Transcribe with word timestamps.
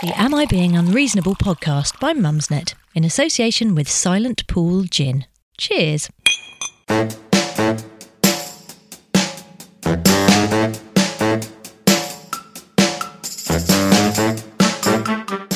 The 0.00 0.12
Am 0.14 0.32
I 0.32 0.46
Being 0.46 0.76
Unreasonable 0.76 1.34
podcast 1.34 1.98
by 1.98 2.12
Mumsnet 2.12 2.74
in 2.94 3.02
association 3.02 3.74
with 3.74 3.90
Silent 3.90 4.46
Pool 4.46 4.84
Gin. 4.84 5.26
Cheers. 5.56 6.08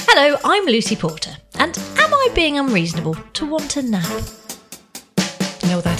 Hello, 0.08 0.36
I'm 0.44 0.66
Lucy 0.66 0.96
Porter, 0.96 1.36
and 1.60 1.78
am 1.78 2.12
I 2.12 2.28
being 2.34 2.58
unreasonable 2.58 3.14
to 3.14 3.46
want 3.46 3.76
a 3.76 3.82
nap? 3.82 4.41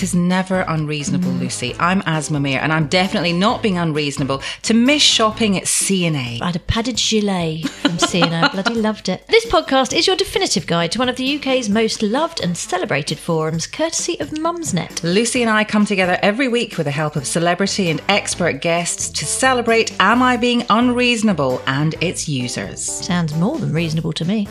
That 0.02 0.08
is 0.08 0.14
never 0.16 0.62
unreasonable, 0.62 1.30
Lucy. 1.30 1.76
I'm 1.78 2.02
Asma 2.06 2.40
Mir, 2.40 2.58
and 2.58 2.72
I'm 2.72 2.88
definitely 2.88 3.32
not 3.32 3.62
being 3.62 3.78
unreasonable 3.78 4.42
to 4.62 4.74
miss 4.74 5.00
shopping 5.00 5.56
at 5.56 5.68
C&A. 5.68 6.40
I 6.42 6.46
had 6.46 6.56
a 6.56 6.58
padded 6.58 6.96
gilet 6.96 7.68
from 7.68 8.00
C&A. 8.00 8.48
Bloody 8.50 8.74
loved 8.74 9.08
it. 9.08 9.24
This 9.28 9.46
podcast 9.46 9.96
is 9.96 10.08
your 10.08 10.16
definitive 10.16 10.66
guide 10.66 10.90
to 10.90 10.98
one 10.98 11.08
of 11.08 11.14
the 11.14 11.36
UK's 11.36 11.68
most 11.68 12.02
loved 12.02 12.40
and 12.40 12.56
celebrated 12.56 13.16
forums, 13.16 13.68
courtesy 13.68 14.18
of 14.18 14.30
Mumsnet. 14.30 15.04
Lucy 15.04 15.40
and 15.40 15.48
I 15.48 15.62
come 15.62 15.86
together 15.86 16.18
every 16.20 16.48
week 16.48 16.76
with 16.76 16.86
the 16.86 16.90
help 16.90 17.14
of 17.14 17.24
celebrity 17.24 17.88
and 17.88 18.02
expert 18.08 18.54
guests 18.54 19.08
to 19.10 19.24
celebrate 19.24 19.94
Am 20.00 20.20
I 20.20 20.36
Being 20.36 20.64
Unreasonable 20.68 21.62
and 21.68 21.94
its 22.00 22.28
users. 22.28 22.82
Sounds 22.82 23.36
more 23.36 23.56
than 23.56 23.72
reasonable 23.72 24.12
to 24.14 24.24
me. 24.24 24.48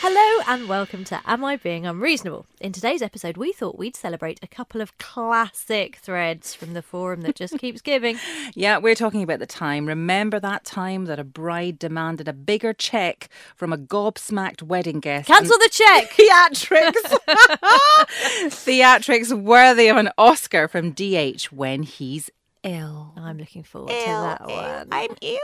Hello 0.00 0.44
and 0.46 0.68
welcome 0.68 1.02
to 1.04 1.20
Am 1.26 1.44
I 1.44 1.56
Being 1.56 1.84
Unreasonable? 1.84 2.46
In 2.60 2.70
today's 2.72 3.02
episode, 3.02 3.36
we 3.36 3.52
thought 3.52 3.76
we'd 3.78 3.96
celebrate 3.96 4.38
a 4.42 4.46
couple 4.46 4.80
of 4.80 4.96
classic 4.98 5.96
threads 5.96 6.54
from 6.54 6.74
the 6.74 6.82
forum 6.82 7.22
that 7.22 7.34
just 7.34 7.58
keeps 7.58 7.80
giving. 7.80 8.16
Yeah, 8.54 8.78
we're 8.78 8.94
talking 8.94 9.22
about 9.22 9.40
the 9.40 9.46
time. 9.46 9.86
Remember 9.86 10.40
that 10.40 10.64
time 10.64 11.04
that 11.04 11.18
a 11.18 11.24
bride 11.24 11.78
demanded 11.78 12.28
a 12.28 12.32
bigger 12.32 12.72
check 12.72 13.28
from 13.56 13.72
a 13.72 13.78
gobsmacked 13.78 14.62
wedding 14.62 15.00
guest? 15.00 15.26
Cancel 15.28 15.58
the 15.58 15.68
check! 15.70 16.10
theatrics. 16.16 17.18
theatrics 18.50 19.32
worthy 19.32 19.88
of 19.88 19.96
an 19.96 20.10
Oscar 20.16 20.66
from 20.68 20.92
DH 20.92 21.44
when 21.50 21.82
he's 21.82 22.30
ill. 22.62 23.12
I'm 23.16 23.38
looking 23.38 23.64
forward 23.64 23.90
to 23.90 23.94
that 24.06 24.48
one. 24.48 24.88
I'm 24.90 25.14
ill. 25.20 25.38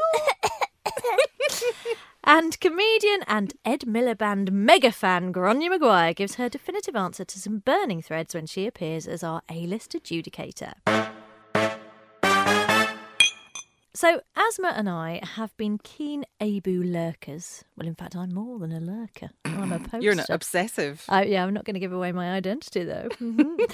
And 2.26 2.58
comedian 2.58 3.22
and 3.26 3.52
Ed 3.66 3.80
Miliband 3.80 4.50
mega 4.50 4.90
fan 4.92 5.30
Grainne 5.30 5.68
Maguire 5.68 6.14
gives 6.14 6.36
her 6.36 6.48
definitive 6.48 6.96
answer 6.96 7.22
to 7.22 7.38
some 7.38 7.58
burning 7.58 8.00
threads 8.00 8.34
when 8.34 8.46
she 8.46 8.66
appears 8.66 9.06
as 9.06 9.22
our 9.22 9.42
A-list 9.50 9.92
adjudicator. 9.92 10.72
So, 13.96 14.20
Asma 14.34 14.72
and 14.74 14.88
I 14.88 15.20
have 15.22 15.56
been 15.56 15.78
keen 15.78 16.24
AIBU 16.40 16.92
lurkers. 16.92 17.64
Well, 17.76 17.86
in 17.86 17.94
fact, 17.94 18.16
I'm 18.16 18.34
more 18.34 18.58
than 18.58 18.72
a 18.72 18.80
lurker. 18.80 19.30
I'm 19.44 19.70
a 19.70 19.78
poster. 19.78 20.00
You're 20.00 20.16
not 20.16 20.30
obsessive. 20.30 21.04
Uh, 21.08 21.22
yeah, 21.24 21.44
I'm 21.44 21.54
not 21.54 21.64
going 21.64 21.74
to 21.74 21.80
give 21.80 21.92
away 21.92 22.10
my 22.10 22.32
identity 22.32 22.84
though. 22.84 23.08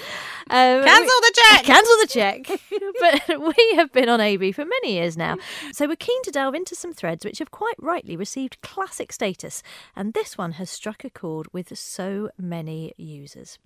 Um, 0.49 0.83
Cancel 0.83 1.21
the 1.21 1.31
check! 1.33 1.63
Cancel 1.63 1.95
the 2.01 2.07
check. 2.07 2.47
but 3.27 3.41
we 3.57 3.75
have 3.75 3.93
been 3.93 4.09
on 4.09 4.19
AB 4.19 4.51
for 4.51 4.65
many 4.65 4.93
years 4.93 5.15
now, 5.15 5.37
so 5.71 5.87
we're 5.87 5.95
keen 5.95 6.21
to 6.23 6.31
delve 6.31 6.55
into 6.55 6.75
some 6.75 6.93
threads 6.93 7.23
which 7.23 7.39
have 7.39 7.51
quite 7.51 7.75
rightly 7.79 8.17
received 8.17 8.61
classic 8.61 9.13
status, 9.13 9.63
and 9.95 10.13
this 10.13 10.37
one 10.37 10.53
has 10.53 10.69
struck 10.69 11.05
a 11.05 11.09
chord 11.09 11.47
with 11.53 11.77
so 11.77 12.31
many 12.37 12.91
users. 12.97 13.59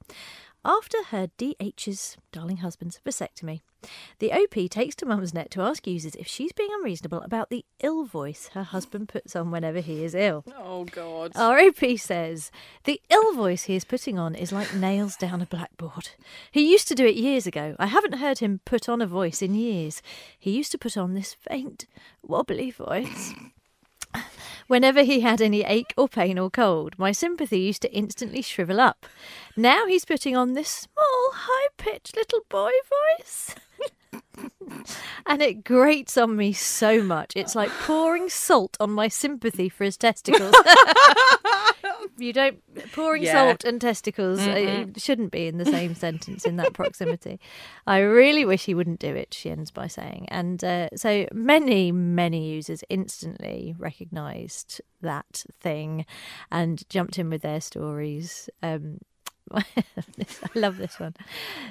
After 0.67 0.97
her 1.11 1.29
DH's 1.37 2.17
darling 2.31 2.57
husband's 2.57 2.99
vasectomy, 3.05 3.61
the 4.17 4.33
OP 4.33 4.67
takes 4.71 4.95
to 4.95 5.05
Mumsnet 5.05 5.49
to 5.49 5.61
ask 5.61 5.85
users 5.85 6.15
if 6.15 6.25
she's 6.25 6.53
being 6.53 6.71
unreasonable 6.73 7.21
about 7.21 7.51
the 7.51 7.63
ill 7.81 8.05
voice 8.05 8.49
her 8.53 8.63
husband 8.63 9.07
puts 9.07 9.35
on 9.35 9.51
whenever 9.51 9.79
he 9.79 10.03
is 10.03 10.15
ill. 10.15 10.43
Oh, 10.57 10.85
God. 10.85 11.33
Our 11.35 11.59
OP 11.59 11.99
says 11.99 12.49
the 12.85 12.99
ill 13.11 13.33
voice 13.33 13.65
he 13.65 13.75
is 13.75 13.85
putting 13.85 14.17
on 14.17 14.33
is 14.33 14.51
like 14.51 14.73
nails 14.73 15.15
down 15.15 15.39
a 15.39 15.45
blackboard. 15.45 16.09
He 16.51 16.71
used 16.71 16.87
to 16.87 16.95
do 16.95 17.05
it 17.05 17.13
years 17.13 17.45
ago. 17.45 17.75
I 17.77 17.85
haven't 17.85 18.17
heard 18.17 18.39
him 18.39 18.61
put 18.65 18.89
on 18.89 19.03
a 19.03 19.07
voice 19.07 19.43
in 19.43 19.53
years. 19.53 20.01
He 20.39 20.49
used 20.49 20.71
to 20.71 20.79
put 20.79 20.97
on 20.97 21.13
this 21.13 21.35
faint, 21.35 21.85
wobbly 22.23 22.71
voice. 22.71 23.35
Whenever 24.67 25.03
he 25.03 25.19
had 25.19 25.41
any 25.41 25.63
ache 25.63 25.93
or 25.95 26.07
pain 26.07 26.39
or 26.39 26.49
cold, 26.49 26.97
my 26.97 27.11
sympathy 27.11 27.59
used 27.59 27.83
to 27.83 27.93
instantly 27.93 28.41
shrivel 28.41 28.79
up. 28.79 29.05
Now 29.55 29.85
he's 29.85 30.05
putting 30.05 30.35
on 30.35 30.53
this 30.53 30.69
small, 30.69 31.31
high 31.33 31.67
pitched 31.77 32.15
little 32.15 32.41
boy 32.49 32.71
voice. 33.19 33.55
and 35.25 35.41
it 35.41 35.63
grates 35.63 36.17
on 36.17 36.35
me 36.35 36.51
so 36.53 37.03
much. 37.03 37.33
It's 37.35 37.55
like 37.55 37.69
pouring 37.69 38.29
salt 38.29 38.75
on 38.79 38.91
my 38.91 39.07
sympathy 39.07 39.69
for 39.69 39.83
his 39.83 39.97
testicles. 39.97 40.55
you 42.17 42.33
don't 42.33 42.59
pouring 42.91 43.23
Yeah. 43.23 43.33
salt 43.33 43.63
and 43.63 43.79
testicles 43.81 44.39
uh, 44.39 44.85
shouldn't 44.97 45.31
be 45.31 45.47
in 45.47 45.57
the 45.57 45.65
same 45.65 45.95
sentence 45.95 46.45
in 46.45 46.55
that 46.57 46.73
proximity. 46.73 47.39
I 47.87 47.99
really 47.99 48.45
wish 48.45 48.65
he 48.65 48.73
wouldn't 48.73 48.99
do 48.99 49.13
it. 49.13 49.33
She 49.33 49.49
ends 49.49 49.71
by 49.71 49.87
saying, 49.87 50.27
and 50.29 50.63
uh, 50.63 50.89
so 50.95 51.25
many, 51.33 51.91
many 51.91 52.49
users 52.53 52.83
instantly 52.89 53.75
recognised 53.77 54.81
that 55.01 55.43
thing 55.59 56.05
and 56.51 56.87
jumped 56.89 57.19
in 57.19 57.29
with 57.29 57.41
their 57.41 57.61
stories. 57.61 58.49
Um, 58.63 58.99
I 59.53 59.63
love 60.55 60.77
this 60.77 60.99
one. 60.99 61.15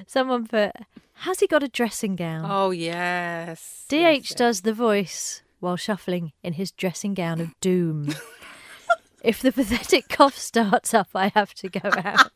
Someone 0.07 0.47
put, 0.47 0.71
"Has 1.13 1.39
he 1.41 1.47
got 1.47 1.61
a 1.63 1.67
dressing 1.67 2.15
gown?" 2.15 2.45
Oh, 2.49 2.71
yes. 2.71 3.85
DH 3.89 4.35
does 4.35 4.61
the 4.61 4.73
voice 4.73 5.41
while 5.59 5.75
shuffling 5.75 6.31
in 6.43 6.53
his 6.53 6.71
dressing 6.71 7.13
gown 7.13 7.41
of 7.41 7.49
doom. 7.59 8.13
if 9.23 9.41
the 9.41 9.51
pathetic 9.51 10.07
cough 10.09 10.37
starts 10.37 10.93
up, 10.93 11.09
I 11.15 11.29
have 11.35 11.53
to 11.55 11.69
go 11.69 11.89
out. 11.93 12.31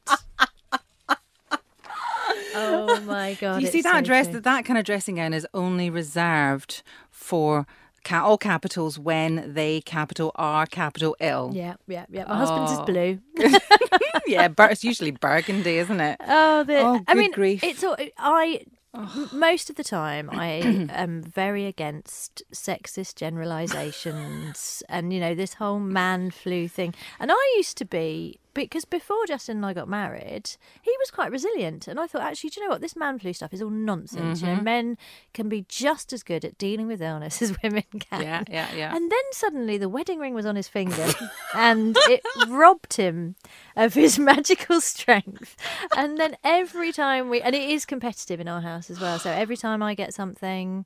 oh 2.55 2.99
my 3.05 3.35
god! 3.39 3.61
you 3.61 3.67
see 3.67 3.81
that 3.81 3.95
so 3.97 4.01
dress, 4.01 4.25
true. 4.27 4.33
that, 4.35 4.43
that 4.43 4.65
kind 4.65 4.77
of 4.77 4.85
dressing 4.85 5.15
gown 5.15 5.33
is 5.33 5.45
only 5.53 5.89
reserved 5.89 6.81
for 7.11 7.65
ca- 8.03 8.23
all 8.25 8.37
capitals 8.37 8.97
when 8.99 9.53
they 9.53 9.81
capital 9.81 10.31
R 10.35 10.65
capital 10.65 11.15
L. 11.19 11.51
Yeah, 11.53 11.75
yeah, 11.87 12.05
yeah. 12.09 12.25
My 12.25 12.37
husband's 12.37 12.71
is 12.71 12.79
Oh. 12.79 12.85
blue. 12.85 13.19
yeah, 14.27 14.47
bur- 14.47 14.69
it's 14.69 14.83
usually 14.83 15.11
burgundy, 15.11 15.77
isn't 15.77 15.99
it? 15.99 16.17
Oh, 16.27 16.63
the, 16.63 16.79
Oh, 16.79 17.01
I 17.07 17.13
mean, 17.13 17.31
grief. 17.31 17.63
it's 17.63 17.83
all, 17.83 17.95
I. 18.17 18.61
Most 19.31 19.69
of 19.69 19.75
the 19.75 19.83
time, 19.83 20.29
I 20.31 20.47
am 20.89 21.21
very 21.21 21.65
against 21.65 22.41
sexist 22.53 23.15
generalizations 23.15 24.81
and 24.89 25.13
you 25.13 25.19
know 25.19 25.35
this 25.35 25.55
whole 25.55 25.79
man 25.79 26.31
flu 26.31 26.67
thing. 26.67 26.95
And 27.19 27.31
I 27.31 27.53
used 27.57 27.77
to 27.77 27.85
be 27.85 28.39
because 28.65 28.85
before 28.85 29.25
Justin 29.27 29.57
and 29.57 29.65
I 29.65 29.73
got 29.73 29.87
married, 29.87 30.51
he 30.81 30.91
was 30.99 31.11
quite 31.11 31.31
resilient, 31.31 31.87
and 31.87 31.99
I 31.99 32.07
thought 32.07 32.21
actually, 32.21 32.49
do 32.51 32.59
you 32.59 32.67
know 32.67 32.71
what? 32.71 32.81
This 32.81 32.95
man 32.95 33.19
flu 33.19 33.33
stuff 33.33 33.53
is 33.53 33.61
all 33.61 33.69
nonsense. 33.69 34.41
Mm-hmm. 34.41 34.49
You 34.49 34.55
know, 34.55 34.61
men 34.61 34.97
can 35.33 35.49
be 35.49 35.65
just 35.67 36.13
as 36.13 36.23
good 36.23 36.43
at 36.43 36.57
dealing 36.57 36.87
with 36.87 37.01
illness 37.01 37.41
as 37.41 37.55
women 37.61 37.83
can. 37.99 38.21
Yeah, 38.21 38.43
yeah, 38.49 38.67
yeah. 38.75 38.95
And 38.95 39.11
then 39.11 39.19
suddenly 39.31 39.77
the 39.77 39.89
wedding 39.89 40.19
ring 40.19 40.33
was 40.33 40.45
on 40.45 40.55
his 40.55 40.67
finger 40.67 41.07
and 41.53 41.95
it 42.01 42.21
robbed 42.47 42.93
him 42.93 43.35
of 43.75 43.93
his 43.93 44.19
magical 44.19 44.81
strength. 44.81 45.55
And 45.95 46.17
then 46.17 46.37
every 46.43 46.91
time 46.91 47.29
we, 47.29 47.41
and 47.41 47.55
it 47.55 47.69
is 47.69 47.85
competitive 47.85 48.39
in 48.39 48.47
our 48.47 48.61
house 48.61 48.89
as 48.89 48.99
well. 48.99 49.19
So 49.19 49.31
every 49.31 49.57
time 49.57 49.81
I 49.81 49.95
get 49.95 50.13
something, 50.13 50.85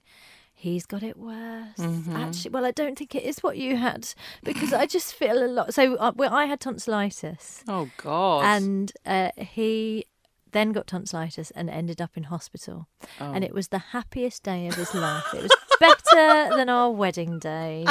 he's 0.63 0.85
got 0.85 1.03
it 1.03 1.17
worse. 1.17 1.77
Mm-hmm. 1.77 2.15
Actually, 2.15 2.51
well, 2.51 2.65
I 2.65 2.71
don't 2.71 2.97
think 2.97 3.13
it 3.15 3.23
is 3.23 3.43
what 3.43 3.57
you 3.57 3.75
had 3.75 4.07
because 4.43 4.71
I 4.71 4.85
just 4.85 5.13
feel 5.13 5.43
a 5.43 5.47
lot. 5.47 5.73
So 5.73 5.95
uh, 5.95 6.13
well, 6.15 6.33
I 6.33 6.45
had 6.45 6.61
tonsillitis 6.61 7.63
Oh 7.67 7.89
God. 7.97 8.45
and 8.45 8.91
uh, 9.05 9.29
he 9.37 10.05
then 10.51 10.71
got 10.71 10.87
tonsillitis 10.87 11.51
and 11.51 11.69
ended 11.69 11.99
up 12.01 12.11
in 12.15 12.23
hospital. 12.23 12.87
Oh. 13.19 13.33
And 13.33 13.43
it 13.43 13.53
was 13.53 13.67
the 13.67 13.79
happiest 13.79 14.43
day 14.43 14.67
of 14.67 14.75
his 14.75 14.93
life. 14.95 15.33
It 15.33 15.41
was 15.41 15.51
better 15.79 16.55
than 16.55 16.69
our 16.69 16.91
wedding 16.91 17.39
day. 17.39 17.85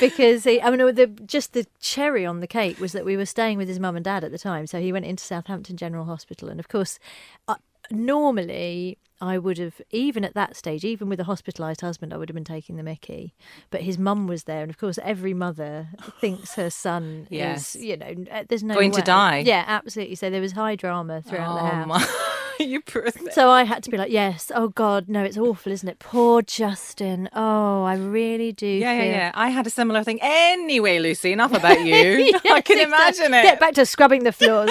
Because 0.00 0.44
he, 0.44 0.60
I 0.60 0.70
mean, 0.70 0.94
the, 0.94 1.06
just 1.06 1.52
the 1.54 1.66
cherry 1.80 2.26
on 2.26 2.40
the 2.40 2.46
cake 2.46 2.78
was 2.80 2.92
that 2.92 3.04
we 3.04 3.16
were 3.16 3.26
staying 3.26 3.58
with 3.58 3.68
his 3.68 3.80
mum 3.80 3.96
and 3.96 4.04
dad 4.04 4.24
at 4.24 4.30
the 4.32 4.38
time. 4.38 4.66
So 4.66 4.80
he 4.80 4.92
went 4.92 5.06
into 5.06 5.24
Southampton 5.24 5.76
General 5.76 6.04
Hospital. 6.04 6.48
And 6.48 6.60
of 6.60 6.68
course, 6.68 6.98
I, 7.46 7.56
normally 7.90 8.98
I 9.20 9.36
would 9.38 9.58
have, 9.58 9.80
even 9.90 10.24
at 10.24 10.34
that 10.34 10.54
stage, 10.54 10.84
even 10.84 11.08
with 11.08 11.18
a 11.18 11.24
hospitalised 11.24 11.80
husband, 11.80 12.14
I 12.14 12.16
would 12.18 12.28
have 12.28 12.34
been 12.36 12.44
taking 12.44 12.76
the 12.76 12.84
mickey. 12.84 13.34
But 13.70 13.80
his 13.82 13.98
mum 13.98 14.28
was 14.28 14.44
there, 14.44 14.62
and 14.62 14.70
of 14.70 14.78
course, 14.78 14.96
every 15.02 15.34
mother 15.34 15.88
thinks 16.20 16.54
her 16.54 16.70
son 16.70 17.26
Yes. 17.30 17.74
is, 17.74 17.82
you 17.84 17.96
know, 17.96 18.14
uh, 18.30 18.44
there's 18.48 18.62
no 18.62 18.74
Going 18.74 18.92
to 18.92 19.02
die. 19.02 19.38
Yeah, 19.38 19.64
absolutely. 19.66 20.14
So 20.14 20.30
there 20.30 20.40
was 20.40 20.52
high 20.52 20.76
drama 20.76 21.20
throughout 21.22 21.54
the 21.56 21.62
oh 21.62 21.66
house. 21.66 21.88
my, 21.88 22.64
you 22.64 22.80
poor 22.80 23.10
thing. 23.10 23.26
So 23.32 23.50
I 23.50 23.64
had 23.64 23.82
to 23.82 23.90
be 23.90 23.96
like, 23.96 24.12
yes, 24.12 24.52
oh 24.54 24.68
God, 24.68 25.08
no, 25.08 25.24
it's 25.24 25.36
awful, 25.36 25.72
isn't 25.72 25.88
it? 25.88 25.98
Poor 25.98 26.40
Justin. 26.42 27.28
Oh, 27.32 27.82
I 27.82 27.96
really 27.96 28.52
do. 28.52 28.68
Yeah, 28.68 28.92
yeah, 28.92 29.00
feel- 29.02 29.10
yeah. 29.10 29.30
I 29.34 29.48
had 29.48 29.66
a 29.66 29.70
similar 29.70 30.04
thing. 30.04 30.20
Anyway, 30.22 31.00
Lucy, 31.00 31.32
enough 31.32 31.52
about 31.52 31.80
you. 31.84 32.38
I 32.52 32.60
can 32.60 32.78
imagine 32.78 33.34
it. 33.34 33.42
Get 33.42 33.58
back 33.58 33.74
to 33.74 33.84
scrubbing 33.84 34.22
the 34.22 34.32
floors. 34.32 34.70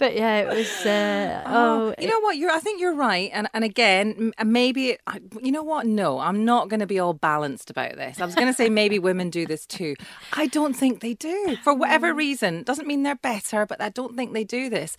But 0.00 0.16
yeah, 0.16 0.38
it 0.38 0.48
was. 0.48 0.86
Uh, 0.86 1.42
oh, 1.46 1.94
you 2.00 2.08
know 2.08 2.18
what? 2.20 2.36
You're. 2.36 2.50
I 2.50 2.58
think 2.58 2.80
you're 2.80 2.94
right. 2.94 3.30
And 3.32 3.48
and 3.54 3.62
again, 3.62 4.32
maybe 4.44 4.96
you 5.40 5.52
know 5.52 5.62
what? 5.62 5.86
No, 5.86 6.18
I'm 6.18 6.44
not 6.44 6.68
going 6.68 6.80
to 6.80 6.86
be 6.86 6.98
all 6.98 7.12
balanced 7.12 7.70
about 7.70 7.94
this. 7.96 8.20
I 8.20 8.24
was 8.24 8.34
going 8.34 8.48
to 8.48 8.54
say 8.54 8.68
maybe 8.68 8.98
women 8.98 9.30
do 9.30 9.46
this 9.46 9.66
too. 9.66 9.94
I 10.32 10.46
don't 10.46 10.74
think 10.74 11.00
they 11.00 11.14
do 11.14 11.56
for 11.62 11.74
whatever 11.74 12.12
reason. 12.14 12.64
Doesn't 12.64 12.88
mean 12.88 13.04
they're 13.04 13.14
better, 13.14 13.66
but 13.66 13.80
I 13.80 13.90
don't 13.90 14.16
think 14.16 14.32
they 14.32 14.44
do 14.44 14.70
this. 14.70 14.96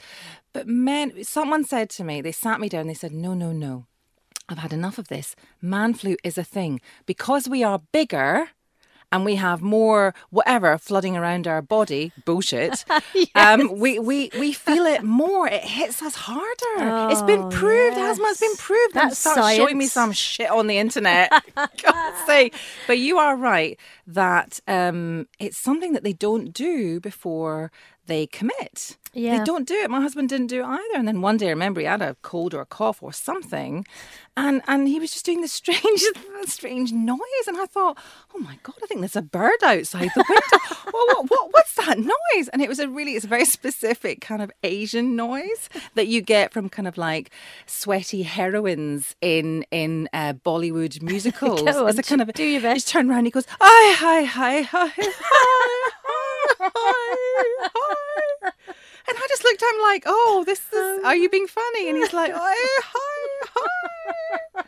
But 0.54 0.68
men, 0.68 1.24
someone 1.24 1.66
said 1.66 1.90
to 1.92 2.04
me, 2.04 2.22
they 2.22 2.32
sat 2.32 2.60
me 2.60 2.70
down. 2.70 2.88
They 2.88 2.94
said, 2.94 3.12
no, 3.12 3.34
no, 3.34 3.52
no. 3.52 3.88
I've 4.48 4.60
had 4.60 4.74
enough 4.74 4.98
of 4.98 5.08
this. 5.08 5.36
Man 5.62 5.94
flu 5.94 6.18
is 6.24 6.38
a 6.38 6.44
thing 6.44 6.82
because 7.06 7.48
we 7.48 7.64
are 7.64 7.82
bigger 7.92 8.50
and 9.12 9.26
we 9.26 9.36
have 9.36 9.62
more 9.62 10.14
whatever 10.30 10.78
flooding 10.78 11.18
around 11.18 11.48
our 11.48 11.62
body. 11.62 12.12
Bullshit. 12.26 12.86
um, 13.36 13.78
we, 13.80 14.00
we 14.00 14.32
we 14.40 14.54
feel 14.54 14.86
it 14.86 15.04
more. 15.04 15.48
It 15.48 15.64
hits 15.64 16.02
us 16.02 16.16
harder. 16.16 17.12
it's 17.12 17.22
been 17.24 17.42
Oh, 17.42 17.50
proved. 17.50 17.98
Asthma 17.98 18.28
has 18.28 18.40
been 18.40 18.56
proved. 18.58 18.94
That's 18.94 19.18
start 19.20 19.56
showing 19.56 19.78
me 19.78 19.88
some 19.88 20.12
shit 20.12 20.50
on 20.50 20.68
the 20.68 20.78
internet. 20.78 21.32
God's 21.56 22.26
sake. 22.26 22.56
But 22.88 22.98
you 23.00 23.18
are 23.18 23.36
right 23.36 23.80
that 24.08 24.60
um, 24.68 25.28
it's 25.40 25.58
something 25.58 25.94
that 25.94 26.04
they 26.04 26.14
don't 26.14 26.54
do 26.54 27.00
before 27.00 27.72
they 28.12 28.28
commit. 28.28 28.98
Yeah. 29.14 29.38
They 29.38 29.44
don't 29.46 29.68
do 29.68 29.76
it. 29.76 29.90
My 29.90 30.02
husband 30.02 30.30
didn't 30.30 30.48
do 30.48 30.62
it 30.62 30.66
either. 30.66 30.96
And 30.96 31.08
then 31.08 31.22
one 31.22 31.38
day, 31.38 31.48
I 31.48 31.52
remember 31.52 31.80
he 31.80 31.88
had 31.88 32.02
a 32.02 32.16
cold 32.22 32.54
or 32.54 32.62
a 32.62 32.66
cough 32.66 33.02
or 33.02 33.14
something, 33.14 33.86
and 34.38 34.62
and 34.68 34.88
he 34.88 35.00
was 35.00 35.12
just 35.12 35.26
doing 35.26 35.42
this 35.42 35.54
strange, 35.54 36.04
strange 36.46 36.92
noise. 36.92 37.48
And 37.48 37.58
I 37.58 37.66
thought, 37.66 37.98
oh 38.34 38.40
my 38.40 38.58
god, 38.64 38.76
I 38.84 38.88
think 38.88 39.02
there's 39.02 39.16
a 39.16 39.22
bird 39.22 39.64
outside 39.64 40.10
the 40.16 40.26
window. 40.28 40.92
well, 40.94 41.06
what, 41.08 41.30
what, 41.30 41.54
what's 41.54 41.76
that 41.76 42.00
noise? 42.00 42.48
And 42.50 42.62
it 42.62 42.70
was 42.70 42.80
a 42.80 42.88
really, 42.88 43.14
it's 43.14 43.26
a 43.26 43.30
very 43.30 43.46
specific 43.46 44.22
kind 44.22 44.42
of 44.42 44.52
Asian 44.64 45.16
noise 45.16 45.70
that 45.96 46.08
you 46.08 46.22
get 46.22 46.54
from 46.54 46.70
kind 46.70 46.88
of 46.88 46.98
like 46.98 47.32
sweaty 47.66 48.24
heroines 48.24 49.16
in 49.22 49.66
in 49.72 50.10
uh, 50.14 50.34
Bollywood 50.34 51.02
musicals. 51.02 51.62
Go 51.62 51.84
on, 51.84 51.90
it's 51.90 52.00
a 52.00 52.04
kind 52.04 52.22
of 52.22 52.32
do 52.34 52.44
your 52.44 52.62
best. 52.62 52.90
He 52.90 52.94
turn 52.94 53.10
around, 53.10 53.26
he 53.26 53.32
goes, 53.32 53.46
hi, 53.60 53.96
hi, 53.96 54.24
hi, 54.24 54.62
hi. 54.62 54.92
hi. 54.98 56.98
I 59.22 59.28
just 59.30 59.44
looked 59.44 59.62
at 59.62 59.74
him 59.76 59.82
like, 59.82 60.04
oh, 60.06 60.44
this 60.46 60.62
is, 60.74 61.04
are 61.04 61.16
you 61.16 61.30
being 61.30 61.48
funny? 61.48 61.90
And 61.90 61.98
he's 61.98 62.14
like, 62.14 62.32
hi, 62.34 62.40
oh, 62.96 63.28
hi, 63.46 64.40
hi. 64.56 64.64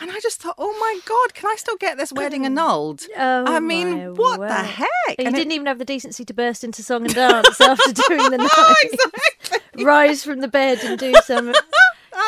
And 0.00 0.10
I 0.10 0.18
just 0.20 0.42
thought, 0.42 0.56
oh 0.58 0.76
my 0.78 0.98
God, 1.06 1.32
can 1.34 1.50
I 1.50 1.56
still 1.56 1.76
get 1.76 1.96
this 1.96 2.12
wedding 2.12 2.44
annulled? 2.44 3.02
Oh, 3.16 3.44
I 3.46 3.60
mean, 3.60 4.14
what 4.14 4.38
word. 4.40 4.50
the 4.50 4.54
heck? 4.54 4.88
He 5.18 5.24
And 5.24 5.34
didn't 5.34 5.52
even 5.52 5.66
have 5.66 5.78
the 5.78 5.84
decency 5.84 6.24
to 6.26 6.34
burst 6.34 6.64
into 6.64 6.82
song 6.82 7.04
and 7.06 7.14
dance 7.14 7.60
after 7.60 7.92
doing 7.92 8.30
the. 8.30 8.36
Oh, 8.58 8.74
exactly. 8.82 9.84
Rise 9.84 10.22
from 10.24 10.40
the 10.40 10.48
bed 10.48 10.78
and 10.84 10.98
do 10.98 11.14
some. 11.24 11.52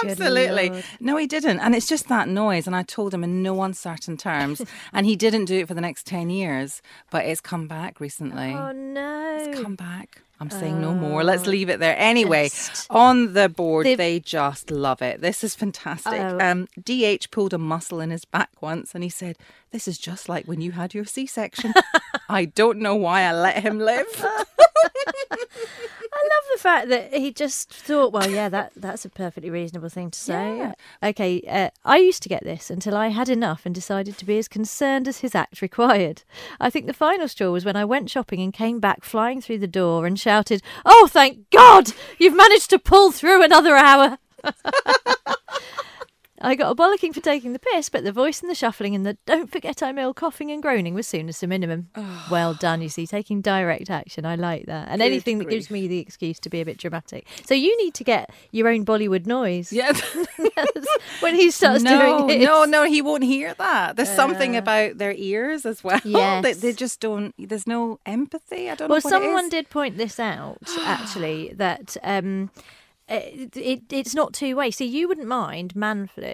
Absolutely. 0.04 0.82
No, 1.00 1.16
he 1.16 1.26
didn't. 1.26 1.60
And 1.60 1.74
it's 1.74 1.88
just 1.88 2.08
that 2.08 2.28
noise. 2.28 2.66
And 2.66 2.74
I 2.76 2.82
told 2.82 3.14
him 3.14 3.24
in 3.24 3.42
no 3.42 3.62
uncertain 3.62 4.16
terms. 4.16 4.62
and 4.92 5.06
he 5.06 5.16
didn't 5.16 5.46
do 5.46 5.60
it 5.60 5.68
for 5.68 5.74
the 5.74 5.80
next 5.80 6.06
10 6.06 6.30
years, 6.30 6.82
but 7.10 7.24
it's 7.24 7.40
come 7.40 7.66
back 7.66 8.00
recently. 8.00 8.52
Oh 8.54 8.72
no! 8.72 9.38
It's 9.40 9.60
come 9.60 9.74
back. 9.74 10.22
I'm 10.40 10.50
saying 10.50 10.80
no 10.80 10.94
more. 10.94 11.24
Let's 11.24 11.46
leave 11.46 11.68
it 11.68 11.80
there. 11.80 11.96
Anyway, 11.98 12.44
Just- 12.44 12.86
on 12.90 13.32
the 13.32 13.48
board, 13.48 13.86
they 13.86 14.20
just 14.20 14.70
love 14.70 15.02
it. 15.02 15.20
This 15.20 15.42
is 15.42 15.56
fantastic. 15.56 16.12
Oh. 16.12 16.38
Um, 16.38 16.68
DH 16.80 17.30
pulled 17.32 17.52
a 17.52 17.58
muscle 17.58 17.98
in 17.98 18.10
his 18.10 18.24
back 18.24 18.50
once 18.60 18.94
and 18.94 19.02
he 19.02 19.10
said, 19.10 19.36
This 19.70 19.86
is 19.86 19.98
just 19.98 20.28
like 20.28 20.46
when 20.46 20.60
you 20.60 20.72
had 20.72 20.94
your 20.94 21.04
C 21.04 21.26
section. 21.26 21.74
I 22.28 22.46
don't 22.46 22.78
know 22.78 22.94
why 22.94 23.22
I 23.22 23.32
let 23.32 23.62
him 23.62 23.78
live. 23.78 24.06
I 26.10 26.22
love 26.22 26.44
the 26.52 26.60
fact 26.60 26.88
that 26.88 27.12
he 27.12 27.32
just 27.32 27.70
thought, 27.70 28.12
well, 28.12 28.30
yeah, 28.30 28.48
that 28.48 28.72
that's 28.76 29.04
a 29.04 29.10
perfectly 29.10 29.50
reasonable 29.50 29.88
thing 29.88 30.10
to 30.10 30.18
say. 30.18 30.56
Yeah. 30.56 30.72
Okay, 31.02 31.42
uh, 31.48 31.70
I 31.84 31.98
used 31.98 32.22
to 32.22 32.28
get 32.28 32.44
this 32.44 32.70
until 32.70 32.96
I 32.96 33.08
had 33.08 33.28
enough 33.28 33.66
and 33.66 33.74
decided 33.74 34.16
to 34.18 34.24
be 34.24 34.38
as 34.38 34.48
concerned 34.48 35.06
as 35.06 35.18
his 35.18 35.34
act 35.34 35.60
required. 35.60 36.22
I 36.58 36.70
think 36.70 36.86
the 36.86 36.92
final 36.92 37.28
straw 37.28 37.50
was 37.50 37.64
when 37.64 37.76
I 37.76 37.84
went 37.84 38.10
shopping 38.10 38.40
and 38.40 38.52
came 38.52 38.80
back 38.80 39.04
flying 39.04 39.40
through 39.40 39.58
the 39.58 39.66
door 39.66 40.06
and 40.06 40.18
shouted, 40.18 40.62
"Oh, 40.84 41.08
thank 41.10 41.50
God, 41.50 41.92
you've 42.18 42.36
managed 42.36 42.70
to 42.70 42.78
pull 42.78 43.12
through 43.12 43.42
another 43.42 43.76
hour." 43.76 44.18
I 46.40 46.54
got 46.54 46.70
a 46.70 46.74
bollocking 46.74 47.12
for 47.12 47.20
taking 47.20 47.52
the 47.52 47.58
piss, 47.58 47.88
but 47.88 48.04
the 48.04 48.12
voice 48.12 48.40
and 48.40 48.50
the 48.50 48.54
shuffling 48.54 48.94
and 48.94 49.04
the 49.04 49.16
don't 49.26 49.50
forget 49.50 49.82
I'm 49.82 49.98
ill 49.98 50.14
coughing 50.14 50.50
and 50.50 50.62
groaning 50.62 50.94
was 50.94 51.06
soon 51.06 51.28
as 51.28 51.40
the 51.40 51.46
minimum. 51.46 51.88
well 52.30 52.54
done, 52.54 52.80
you 52.80 52.88
see, 52.88 53.06
taking 53.06 53.40
direct 53.40 53.90
action. 53.90 54.24
I 54.24 54.36
like 54.36 54.66
that. 54.66 54.88
And 54.88 55.00
Good 55.00 55.06
anything 55.06 55.38
that 55.38 55.48
gives 55.50 55.70
me 55.70 55.88
the 55.88 55.98
excuse 55.98 56.38
to 56.40 56.48
be 56.50 56.60
a 56.60 56.64
bit 56.64 56.78
dramatic. 56.78 57.26
So 57.46 57.54
you 57.54 57.76
need 57.82 57.94
to 57.94 58.04
get 58.04 58.30
your 58.52 58.68
own 58.68 58.84
Bollywood 58.84 59.26
noise 59.26 59.72
Yeah. 59.72 59.92
when 61.20 61.34
he 61.34 61.50
starts 61.50 61.82
no, 61.82 62.26
doing 62.26 62.40
it. 62.40 62.44
no, 62.44 62.64
no, 62.64 62.84
he 62.84 63.02
won't 63.02 63.24
hear 63.24 63.54
that. 63.54 63.96
There's 63.96 64.08
something 64.08 64.54
Uh, 64.56 64.60
about 64.60 64.98
their 64.98 65.12
ears 65.16 65.66
as 65.66 65.82
well. 65.82 66.00
Yes. 66.04 66.38
They, 66.48 66.52
they 66.52 66.72
just 66.72 67.00
don't, 67.00 67.34
there's 67.38 67.66
no 67.66 67.98
empathy. 68.06 68.70
I 68.70 68.74
don't 68.74 68.88
Well, 68.88 69.00
know 69.00 69.10
what 69.10 69.22
it 69.22 69.24
someone 69.24 69.48
did 69.48 69.70
point 69.70 69.96
this 69.98 70.20
out 70.20 70.58
actually 70.80 71.52
that 71.56 71.96
um, 72.02 72.50
it, 73.08 73.56
it 73.56 73.82
it's 73.92 74.14
not 74.14 74.32
two 74.32 74.54
way. 74.56 74.70
See, 74.70 74.84
you 74.84 75.08
wouldn't 75.08 75.26
mind 75.26 75.74
man 75.74 76.06
flu 76.06 76.24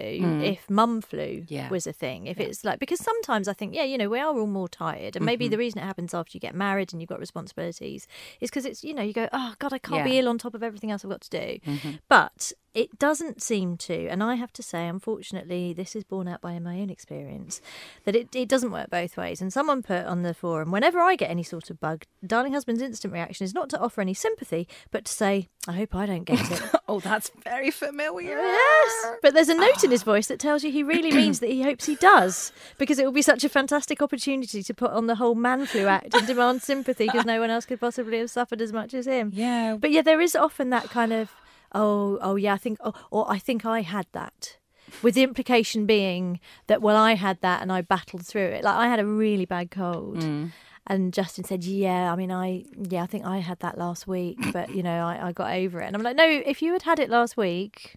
if 0.43 0.69
mum 0.69 1.01
flu. 1.01 1.45
Yeah. 1.47 1.69
was 1.69 1.87
a 1.87 1.93
thing. 1.93 2.27
If 2.27 2.39
it's 2.39 2.63
like 2.65 2.79
because 2.79 2.99
sometimes 2.99 3.47
I 3.47 3.53
think 3.53 3.73
yeah, 3.73 3.83
you 3.83 3.97
know, 3.97 4.09
we 4.09 4.19
are 4.19 4.37
all 4.37 4.47
more 4.47 4.67
tired, 4.67 5.15
and 5.15 5.21
Mm-hmm. 5.21 5.25
maybe 5.25 5.47
the 5.47 5.57
reason 5.57 5.79
it 5.79 5.85
happens 5.85 6.13
after 6.13 6.31
you 6.35 6.39
get 6.39 6.53
married 6.55 6.91
and 6.93 7.01
you've 7.01 7.09
got 7.09 7.19
responsibilities 7.19 8.07
is 8.41 8.49
because 8.49 8.65
it's 8.65 8.83
you 8.83 8.93
know 8.93 9.01
you 9.03 9.13
go 9.13 9.27
oh 9.31 9.53
god 9.59 9.73
I 9.73 9.77
can't 9.79 10.03
be 10.05 10.17
ill 10.19 10.27
on 10.29 10.37
top 10.37 10.53
of 10.53 10.63
everything 10.63 10.91
else 10.91 11.03
I've 11.05 11.11
got 11.11 11.21
to 11.21 11.29
do, 11.29 11.59
Mm-hmm. 11.65 11.91
but 12.09 12.51
it 12.75 12.99
doesn't 12.99 13.41
seem 13.41 13.77
to, 13.77 14.07
and 14.07 14.21
I 14.21 14.35
have 14.35 14.53
to 14.53 14.61
say, 14.61 14.87
unfortunately, 14.87 15.73
this 15.73 15.95
is 15.95 16.03
borne 16.03 16.27
out 16.27 16.41
by 16.41 16.59
my 16.59 16.79
own 16.81 16.89
experience, 16.89 17.61
that 18.03 18.15
it, 18.15 18.35
it 18.35 18.49
doesn't 18.49 18.71
work 18.71 18.89
both 18.89 19.17
ways. 19.17 19.41
And 19.41 19.51
someone 19.51 19.81
put 19.81 20.05
on 20.05 20.21
the 20.23 20.33
forum, 20.33 20.71
whenever 20.71 20.99
I 20.99 21.15
get 21.15 21.29
any 21.31 21.41
sort 21.43 21.69
of 21.69 21.79
bug, 21.79 22.03
Darling 22.25 22.53
Husband's 22.53 22.81
instant 22.81 23.13
reaction 23.13 23.45
is 23.45 23.53
not 23.53 23.69
to 23.69 23.79
offer 23.79 24.01
any 24.01 24.13
sympathy, 24.13 24.67
but 24.91 25.05
to 25.05 25.11
say, 25.11 25.47
I 25.67 25.71
hope 25.71 25.95
I 25.95 26.05
don't 26.05 26.25
get 26.25 26.51
it. 26.51 26.61
Oh, 26.87 26.99
that's 26.99 27.31
very 27.43 27.71
familiar. 27.71 28.37
yes. 28.37 29.15
But 29.23 29.33
there's 29.33 29.49
a 29.49 29.55
note 29.55 29.83
in 29.83 29.89
his 29.89 30.03
voice 30.03 30.27
that 30.27 30.37
tells 30.39 30.63
you 30.63 30.71
he 30.71 30.83
really 30.83 31.11
means 31.21 31.39
that 31.39 31.49
he 31.49 31.63
hopes 31.63 31.87
he 31.87 31.95
does, 31.95 32.51
because 32.77 32.99
it 32.99 33.05
will 33.05 33.11
be 33.11 33.23
such 33.23 33.43
a 33.43 33.49
fantastic 33.49 34.03
opportunity 34.03 34.61
to 34.61 34.73
put 34.73 34.91
on 34.91 35.07
the 35.07 35.15
whole 35.15 35.33
man 35.33 35.65
flu 35.65 35.87
act 35.87 36.13
and 36.13 36.27
demand 36.27 36.61
sympathy 36.61 37.05
because 37.07 37.25
no 37.25 37.39
one 37.39 37.49
else 37.49 37.65
could 37.65 37.79
possibly 37.79 38.19
have 38.19 38.29
suffered 38.29 38.61
as 38.61 38.71
much 38.71 38.93
as 38.93 39.07
him. 39.07 39.31
Yeah. 39.33 39.77
But 39.79 39.89
yeah, 39.91 40.03
there 40.03 40.21
is 40.21 40.35
often 40.35 40.69
that 40.69 40.89
kind 40.91 41.11
of, 41.11 41.31
oh, 41.73 42.17
oh 42.21 42.35
yeah, 42.35 42.53
I 42.53 42.57
think, 42.57 42.77
oh, 42.83 42.93
or 43.11 43.29
I 43.29 43.39
think 43.39 43.65
I 43.65 43.81
had 43.81 44.07
that. 44.13 44.57
With 45.01 45.15
the 45.15 45.23
implication 45.23 45.85
being 45.85 46.39
that, 46.67 46.81
well, 46.81 46.95
I 46.95 47.15
had 47.15 47.41
that 47.41 47.61
and 47.61 47.71
I 47.71 47.81
battled 47.81 48.25
through 48.25 48.43
it. 48.43 48.63
Like 48.63 48.75
I 48.75 48.87
had 48.87 48.99
a 48.99 49.05
really 49.05 49.45
bad 49.45 49.71
cold. 49.71 50.19
Mm. 50.19 50.51
And 50.87 51.11
Justin 51.11 51.43
said, 51.43 51.63
"Yeah, 51.63 52.13
I 52.13 52.15
mean, 52.15 52.31
I 52.31 52.65
yeah, 52.77 53.01
I 53.01 53.07
think 53.07 53.25
I 53.25 53.39
had 53.39 53.59
that 53.61 53.75
last 53.75 54.05
week, 54.07 54.37
but 54.53 54.73
you 54.75 54.83
know, 54.83 55.03
I, 55.03 55.29
I 55.29 55.31
got 55.31 55.51
over 55.51 55.81
it." 55.81 55.87
And 55.87 55.95
I'm 55.95 56.03
like, 56.03 56.15
"No, 56.15 56.23
if 56.23 56.61
you 56.61 56.73
had 56.73 56.83
had 56.83 56.99
it 56.99 57.09
last 57.09 57.35
week, 57.35 57.95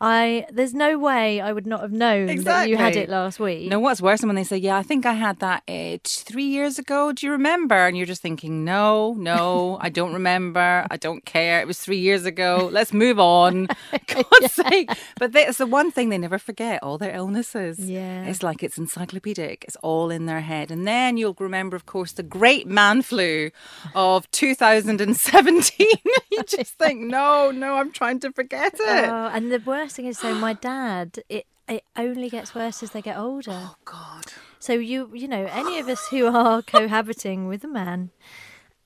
I 0.00 0.46
there's 0.50 0.74
no 0.74 0.98
way 0.98 1.40
I 1.40 1.52
would 1.52 1.66
not 1.66 1.80
have 1.80 1.92
known 1.92 2.26
that 2.44 2.68
you 2.68 2.76
had 2.76 2.96
it 2.96 3.08
last 3.08 3.40
week." 3.40 3.68
No, 3.68 3.78
what's 3.80 4.00
worse 4.00 4.20
than 4.20 4.28
when 4.28 4.36
they 4.36 4.44
say, 4.44 4.56
"Yeah, 4.56 4.76
I 4.76 4.82
think 4.82 5.06
I 5.06 5.14
had 5.14 5.38
that 5.40 5.62
uh, 5.68 5.98
three 6.04 6.44
years 6.44 6.78
ago." 6.78 7.12
Do 7.12 7.26
you 7.26 7.32
remember? 7.32 7.74
And 7.74 7.96
you're 7.96 8.06
just 8.06 8.22
thinking, 8.22 8.64
"No, 8.64 9.14
no, 9.18 9.78
I 9.86 9.88
don't 9.88 10.12
remember. 10.12 10.86
I 10.90 10.96
don't 10.96 11.24
care. 11.24 11.60
It 11.60 11.66
was 11.66 11.78
three 11.78 11.98
years 11.98 12.24
ago. 12.24 12.68
Let's 12.72 12.92
move 12.92 13.18
on." 13.18 13.68
God's 14.06 14.52
sake! 14.52 14.90
But 15.18 15.32
that's 15.32 15.58
the 15.58 15.66
one 15.66 15.90
thing 15.90 16.08
they 16.10 16.18
never 16.18 16.38
forget: 16.38 16.82
all 16.82 16.98
their 16.98 17.14
illnesses. 17.14 17.78
Yeah. 17.78 18.24
it's 18.24 18.42
like 18.42 18.62
it's 18.62 18.78
encyclopedic. 18.78 19.64
It's 19.66 19.76
all 19.82 20.10
in 20.10 20.26
their 20.26 20.40
head, 20.40 20.70
and 20.70 20.86
then 20.86 21.16
you'll 21.16 21.36
remember, 21.38 21.76
of 21.76 21.86
course, 21.86 22.12
the 22.12 22.22
great 22.22 22.66
man 22.66 23.02
flu 23.02 23.50
of 23.94 24.30
2017. 24.30 25.86
you 26.30 26.42
just 26.44 26.74
think, 26.74 27.00
"No, 27.00 27.50
no, 27.50 27.76
I'm 27.76 27.90
trying 27.92 28.20
to 28.20 28.32
forget 28.32 28.74
it." 28.74 29.08
Oh, 29.08 29.30
and 29.32 29.50
the 29.50 29.62
worst 29.64 29.87
thing 29.96 30.06
is, 30.06 30.18
so 30.18 30.34
my 30.34 30.52
dad, 30.60 31.18
it 31.28 31.46
it 31.68 31.84
only 31.96 32.30
gets 32.30 32.54
worse 32.54 32.82
as 32.82 32.90
they 32.92 33.02
get 33.02 33.18
older. 33.18 33.50
Oh 33.52 33.74
God. 33.84 34.32
So 34.58 34.72
you 34.72 35.10
you 35.14 35.28
know 35.28 35.46
any 35.52 35.78
of 35.78 35.88
us 35.88 36.08
who 36.08 36.26
are 36.26 36.62
cohabiting 36.76 37.46
with 37.46 37.62
a 37.64 37.68
man 37.68 38.10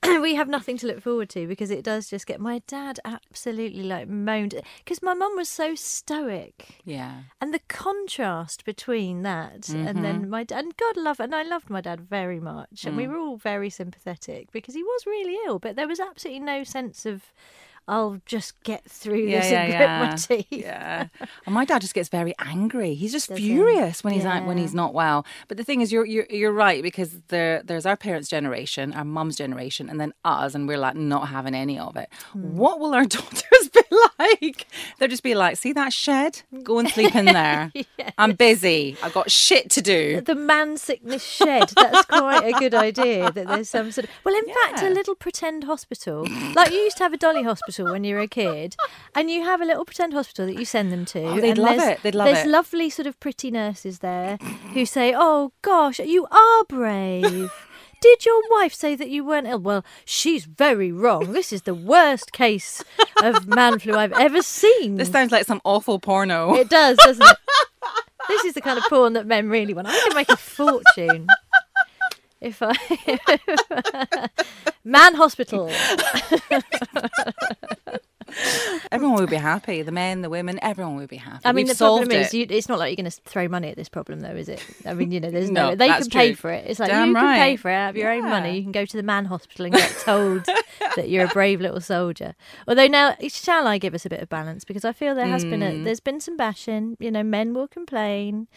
we 0.21 0.35
have 0.35 0.49
nothing 0.49 0.77
to 0.79 0.87
look 0.89 1.01
forward 1.01 1.29
to 1.31 1.47
because 1.47 1.71
it 1.71 1.85
does 1.85 2.11
just 2.11 2.27
get 2.27 2.41
my 2.41 2.61
dad 2.67 2.99
absolutely 3.05 3.85
like 3.85 4.09
moaned 4.09 4.61
because 4.79 5.01
my 5.01 5.15
mum 5.15 5.37
was 5.37 5.49
so 5.49 5.75
stoic. 5.77 6.81
Yeah. 6.85 7.21
And 7.41 7.55
the 7.55 7.61
contrast 7.69 8.65
between 8.65 9.23
that 9.23 9.69
and 9.69 9.87
Mm-hmm. 9.87 10.03
then 10.03 10.31
my 10.31 10.43
dad, 10.45 10.65
and 10.65 10.77
God 10.77 10.97
love, 10.97 11.21
and 11.21 11.35
I 11.35 11.43
loved 11.43 11.71
my 11.71 11.81
dad 11.81 12.01
very 12.01 12.41
much, 12.41 12.85
and 12.85 12.97
we 12.97 13.05
Mm. 13.05 13.09
were 13.11 13.17
all 13.19 13.37
very 13.37 13.71
sympathetic 13.71 14.51
because 14.53 14.75
he 14.75 14.83
was 14.83 15.07
really 15.07 15.37
ill, 15.47 15.59
but 15.59 15.75
there 15.77 15.89
was 15.89 16.01
absolutely 16.01 16.41
no 16.41 16.63
sense 16.65 17.07
of, 17.07 17.33
I'll 17.89 18.21
just 18.27 18.63
get 18.63 18.85
through 18.89 19.25
Yeah, 19.27 19.41
this 19.41 19.51
yeah, 19.51 19.63
and 19.63 19.73
yeah. 19.73 19.99
grit 19.99 20.11
my 20.11 20.17
teeth. 20.17 20.47
Yeah. 20.51 21.09
And 21.47 21.55
my 21.55 21.65
dad 21.65 21.81
just 21.81 21.95
gets 21.95 22.09
very 22.09 22.33
angry. 22.39 22.95
He's 22.95 23.11
just 23.13 23.29
Does 23.29 23.39
he? 23.39 23.49
furious 23.49 24.05
when 24.05 24.15
he's 24.15 24.25
out 24.25 24.47
when 24.47 24.57
he's 24.57 24.73
not 24.75 24.95
well. 24.95 25.27
But 25.49 25.57
the 25.57 25.65
thing 25.65 25.81
is 25.81 25.91
you're 25.93 26.05
you're, 26.07 26.27
you're 26.31 26.53
right 26.53 26.83
because 26.83 27.19
there 27.29 27.61
there's 27.65 27.85
our 27.85 27.97
parents' 27.97 28.29
generation, 28.29 28.93
our 28.93 29.05
mum's 29.05 29.37
generation, 29.37 29.89
and 29.91 30.01
then 30.01 30.13
us, 30.25 30.55
and 30.55 30.69
we're 30.69 30.79
like 30.79 30.95
not 30.95 31.29
having 31.29 31.55
any 31.55 31.79
of 31.79 31.97
it. 31.97 32.09
Hmm. 32.33 32.57
What 32.57 32.79
will 32.79 32.95
our 32.95 33.05
daughters 33.17 33.69
be 33.73 33.81
like? 34.19 34.67
They'll 34.99 35.09
just 35.09 35.23
be 35.25 35.35
like, 35.35 35.57
see 35.57 35.73
that 35.73 35.93
shed? 35.93 36.43
Go 36.63 36.79
and 36.79 36.89
sleep 36.89 37.17
in 37.17 37.25
there. 37.25 37.73
I'm 38.19 38.35
busy. 38.35 38.97
I've 39.03 39.13
got 39.13 39.31
shit 39.31 39.71
to 39.71 39.83
do. 39.83 40.21
The 40.21 40.35
man 40.37 40.77
sickness 40.77 41.25
shed. 41.25 41.71
That's 41.75 42.07
quite 42.07 42.45
a 42.45 42.53
good 42.59 42.75
idea. 42.75 43.33
That 43.33 43.49
there's 43.49 43.69
some 43.71 43.91
sort 43.91 44.05
of. 44.05 44.11
Well, 44.25 44.37
in 44.37 44.45
fact, 44.47 44.83
a 44.83 44.89
little 44.91 45.17
pretend 45.17 45.65
hospital. 45.65 46.29
Like 46.55 46.71
you 46.71 46.79
used 46.79 46.99
to 46.99 47.03
have 47.03 47.13
a 47.13 47.17
dolly 47.17 47.43
hospital 47.43 47.72
when 47.79 48.05
you 48.05 48.15
were 48.17 48.21
a 48.23 48.29
kid, 48.29 48.77
and 49.15 49.31
you 49.31 49.43
have 49.45 49.61
a 49.61 49.65
little 49.65 49.85
pretend 49.85 50.13
hospital 50.13 50.47
that 50.47 50.59
you 50.59 50.65
send 50.65 50.93
them 50.93 51.05
to. 51.07 51.23
Oh, 51.25 51.41
they'd 51.41 51.59
love 51.59 51.77
there's- 51.79 51.99
it. 51.99 52.03
They'd 52.03 52.15
love 52.15 52.27
There's 52.27 52.47
it. 52.47 52.51
lovely 52.51 52.91
sort 52.91 53.07
of 53.07 53.19
pretty 53.21 53.51
nurses 53.51 54.01
there 54.01 54.37
who 54.75 54.85
say, 54.87 55.15
"Oh 55.17 55.53
gosh, 55.63 55.99
you 56.01 56.27
are 56.31 56.65
brave." 56.65 57.51
Did 58.01 58.27
your 58.27 58.43
wife 58.51 58.75
say 58.75 58.97
that 58.97 59.11
you 59.11 59.25
weren't 59.25 59.47
ill? 59.47 59.61
Well, 59.61 59.85
she's 60.05 60.45
very 60.45 60.91
wrong. 60.91 61.33
This 61.33 61.53
is 61.53 61.63
the 61.63 61.75
worst 61.75 62.33
case 62.33 62.83
of 63.23 63.47
man 63.47 63.79
flu 63.79 63.95
I've 63.95 64.13
ever 64.15 64.43
seen. 64.43 64.97
This 64.97 65.09
sounds 65.13 65.31
like 65.31 65.47
some 65.47 65.61
awful 65.65 66.01
porno. 66.01 66.53
It 66.57 66.69
does, 66.69 66.97
doesn't 66.99 67.25
it? 67.25 67.37
this 68.29 68.45
is 68.45 68.55
the 68.55 68.61
kind 68.61 68.77
of 68.79 68.85
porn 68.89 69.13
that 69.13 69.27
men 69.27 69.49
really 69.49 69.73
want. 69.73 69.87
I 69.89 70.01
could 70.01 70.15
make 70.17 70.29
a 70.31 70.37
fortune 70.37 71.29
if 72.43 72.61
I 72.61 72.75
man 74.85 75.15
hospital. 75.15 75.71
Everyone 78.91 79.17
would 79.21 79.31
be 79.31 79.37
happy. 79.37 79.83
The 79.83 79.93
men, 79.93 80.23
the 80.23 80.31
women, 80.31 80.59
everyone 80.63 80.97
would 80.97 81.09
be 81.09 81.17
happy. 81.17 81.41
I 81.45 81.53
mean, 81.53 81.67
We've 81.67 81.77
the 81.77 81.85
problem 81.85 82.11
solved 82.11 82.13
is, 82.13 82.35
it. 82.35 82.37
you, 82.37 82.47
it's 82.51 82.69
not 82.69 82.79
like 82.79 82.91
you're 82.91 83.03
going 83.05 83.11
to 83.11 83.21
throw 83.23 83.49
money 83.49 83.69
at 83.69 83.77
this 83.77 83.89
problem, 83.89 84.21
though, 84.21 84.31
is 84.35 84.49
it? 84.49 84.65
I 84.87 84.95
mean, 84.95 85.11
you 85.13 85.21
know, 85.21 85.31
there's 85.31 85.51
no, 85.51 85.71
No, 85.71 85.75
they 85.77 85.89
can 85.89 86.07
pay 86.11 86.29
true. 86.29 86.37
for 86.37 86.51
it. 86.51 86.65
It's 86.69 86.81
like 86.81 86.91
Damn 86.91 87.09
you 87.09 87.15
can 87.15 87.37
pay 87.37 87.57
for 87.57 87.71
it 87.71 87.75
out 87.75 87.91
of 87.91 87.97
your 87.97 88.11
own 88.11 88.23
money. 88.29 88.57
You 88.57 88.63
can 88.63 88.73
go 88.73 88.85
to 88.85 88.97
the 88.97 89.03
man 89.03 89.27
hospital 89.27 89.67
and 89.67 89.75
get 89.75 89.91
told 90.05 90.45
that 90.97 91.09
you're 91.09 91.25
a 91.27 91.29
brave 91.29 91.61
little 91.61 91.81
soldier. 91.81 92.35
Although 92.69 92.87
now, 92.89 93.17
shall 93.29 93.67
I 93.67 93.79
give 93.79 93.95
us 93.95 94.05
a 94.07 94.09
bit 94.11 94.21
of 94.21 94.29
balance? 94.29 94.65
Because 94.65 94.85
I 94.85 94.93
feel 94.93 95.15
there 95.15 95.27
has 95.27 95.45
been 95.45 95.61
Mm. 95.61 95.81
a, 95.81 95.85
there's 95.85 96.01
been 96.01 96.21
some 96.21 96.37
bashing. 96.37 96.97
You 96.99 97.11
know, 97.11 97.23
men 97.23 97.55
will 97.55 97.69
complain. 97.69 98.49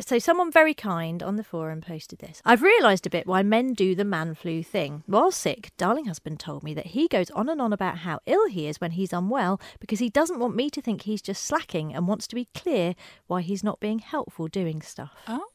So 0.00 0.18
someone 0.18 0.50
very 0.52 0.74
kind 0.74 1.22
on 1.22 1.36
the 1.36 1.44
forum 1.44 1.80
posted 1.80 2.18
this. 2.18 2.40
I've 2.44 2.62
realised 2.62 3.06
a 3.06 3.10
bit 3.10 3.26
why 3.26 3.42
men 3.42 3.72
do 3.74 3.94
the 3.94 4.04
man 4.04 4.34
flu 4.34 4.62
thing. 4.62 5.02
While 5.06 5.30
sick, 5.30 5.70
darling 5.76 6.04
husband 6.06 6.38
told 6.40 6.62
me 6.62 6.74
that 6.74 6.86
he 6.88 7.08
goes 7.08 7.30
on 7.30 7.48
and 7.48 7.60
on 7.60 7.72
about 7.72 7.98
how 7.98 8.20
ill 8.26 8.46
he 8.48 8.66
is 8.66 8.80
when 8.80 8.92
he's 8.92 9.12
unwell 9.20 9.60
because 9.78 9.98
he 9.98 10.08
doesn't 10.08 10.40
want 10.40 10.56
me 10.56 10.70
to 10.70 10.82
think 10.82 11.02
he's 11.02 11.22
just 11.22 11.44
slacking 11.44 11.94
and 11.94 12.08
wants 12.08 12.26
to 12.26 12.34
be 12.34 12.48
clear 12.54 12.94
why 13.26 13.42
he's 13.42 13.62
not 13.62 13.80
being 13.80 14.00
helpful 14.00 14.48
doing 14.48 14.82
stuff. 14.82 15.12
Oh. 15.28 15.49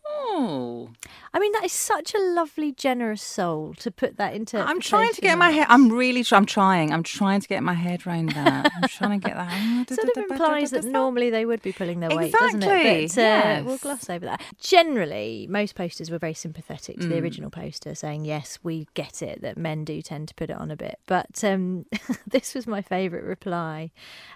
I 1.34 1.40
mean, 1.40 1.52
that 1.54 1.66
is 1.66 1.74
such 1.74 2.14
a 2.14 2.20
lovely, 2.20 2.72
generous 2.72 3.22
soul 3.22 3.74
to 3.80 3.92
put 3.92 4.18
that 4.18 4.34
into. 4.34 4.58
I'm 4.58 4.80
trying 4.80 5.14
to 5.14 5.22
get 5.22 5.38
my 5.38 5.52
head. 5.52 5.68
I'm 5.70 5.92
really. 5.92 6.24
Try, 6.24 6.38
I'm 6.38 6.46
trying. 6.46 6.94
I'm 6.94 7.04
trying 7.04 7.42
to 7.42 7.48
get 7.48 7.64
my 7.64 7.74
head 7.74 8.06
around 8.06 8.30
that. 8.30 8.72
I'm 8.76 8.88
trying 8.88 9.20
to 9.20 9.28
get 9.28 9.36
that. 9.36 9.90
sort 9.90 10.10
of 10.16 10.24
implies 10.30 10.72
that 10.72 10.84
normally 10.86 11.30
they 11.30 11.46
would 11.46 11.62
be 11.62 11.72
pulling 11.72 12.00
their 12.00 12.16
weight, 12.16 12.34
doesn't 12.34 12.64
it? 12.64 13.16
But 13.16 13.18
uh, 13.18 13.22
yes. 13.22 13.66
we'll 13.66 13.78
gloss 13.78 14.10
over 14.10 14.26
that. 14.26 14.42
Generally, 14.60 15.48
most 15.50 15.76
posters 15.76 16.10
were 16.12 16.20
very 16.20 16.34
sympathetic 16.34 16.98
Mm. 16.98 17.02
to 17.02 17.08
the 17.08 17.20
original 17.20 17.50
poster, 17.50 17.96
saying, 17.96 18.26
yes, 18.26 18.60
we 18.64 18.88
get 18.94 19.22
it 19.22 19.42
that 19.42 19.58
men 19.58 19.86
do 19.86 20.02
tend 20.02 20.28
to 20.28 20.36
put 20.36 20.50
it 20.50 20.56
on 20.56 20.72
a 20.72 20.76
bit. 20.78 21.00
But 21.08 21.44
um, 21.44 21.86
this 22.28 22.54
was 22.54 22.68
my 22.68 22.82
favourite 22.82 23.24
reply. 23.26 23.92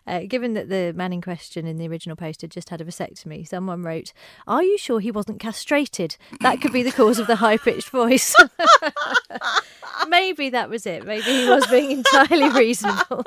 Uh, 0.08 0.22
given 0.28 0.54
that 0.54 0.70
the 0.70 0.94
man 0.96 1.14
in 1.14 1.22
question 1.22 1.68
in 1.68 1.78
the 1.78 1.88
original 1.88 2.16
poster 2.16 2.48
just 2.48 2.70
had 2.70 2.82
a 2.82 2.86
vasectomy, 2.86 3.48
someone 3.48 3.84
wrote, 3.84 4.14
Are 4.48 4.64
you 4.64 4.78
sure 4.78 5.00
he 5.00 5.12
wasn't 5.12 5.40
castrated? 5.40 5.59
That 6.42 6.62
could 6.62 6.74
be 6.74 6.84
the 6.84 6.92
cause 6.92 7.20
of 7.20 7.28
the 7.28 7.36
high 7.38 7.58
pitched 7.58 7.90
voice. 7.90 8.36
Maybe 10.08 10.50
that 10.50 10.70
was 10.70 10.86
it. 10.86 11.06
Maybe 11.06 11.24
he 11.24 11.50
was 11.50 11.66
being 11.68 11.92
entirely 11.92 12.50
reasonable. 12.58 13.24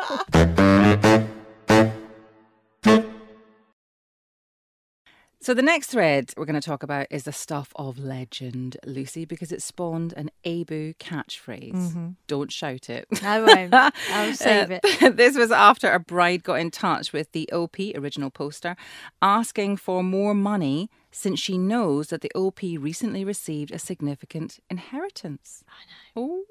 So 5.40 5.54
the 5.54 5.62
next 5.62 5.88
thread 5.88 6.32
we're 6.36 6.44
going 6.44 6.60
to 6.60 6.64
talk 6.64 6.84
about 6.84 7.08
is 7.10 7.24
the 7.24 7.32
stuff 7.32 7.72
of 7.74 7.98
legend, 7.98 8.76
Lucy, 8.86 9.24
because 9.24 9.50
it 9.50 9.60
spawned 9.60 10.14
an 10.16 10.30
AIBU 10.44 10.96
catchphrase. 10.98 12.14
Don't 12.28 12.52
shout 12.52 12.88
it. 12.88 13.08
I 13.24 13.40
won't. 13.40 13.74
I'll 14.10 14.34
save 14.34 14.70
Uh, 14.70 14.78
it. 14.84 15.16
this 15.16 15.36
was 15.36 15.50
after 15.50 15.90
a 15.90 15.98
bride 15.98 16.44
got 16.44 16.60
in 16.60 16.70
touch 16.70 17.12
with 17.12 17.32
the 17.32 17.50
OP, 17.52 17.76
original 17.96 18.30
poster, 18.30 18.76
asking 19.20 19.78
for 19.78 20.04
more 20.04 20.32
money 20.32 20.88
since 21.12 21.38
she 21.38 21.58
knows 21.58 22.08
that 22.08 22.22
the 22.22 22.32
OP 22.34 22.62
recently 22.62 23.24
received 23.24 23.70
a 23.70 23.78
significant 23.78 24.58
inheritance. 24.70 25.62
I 25.68 25.84
know. 25.86 26.11
Oh, 26.14 26.44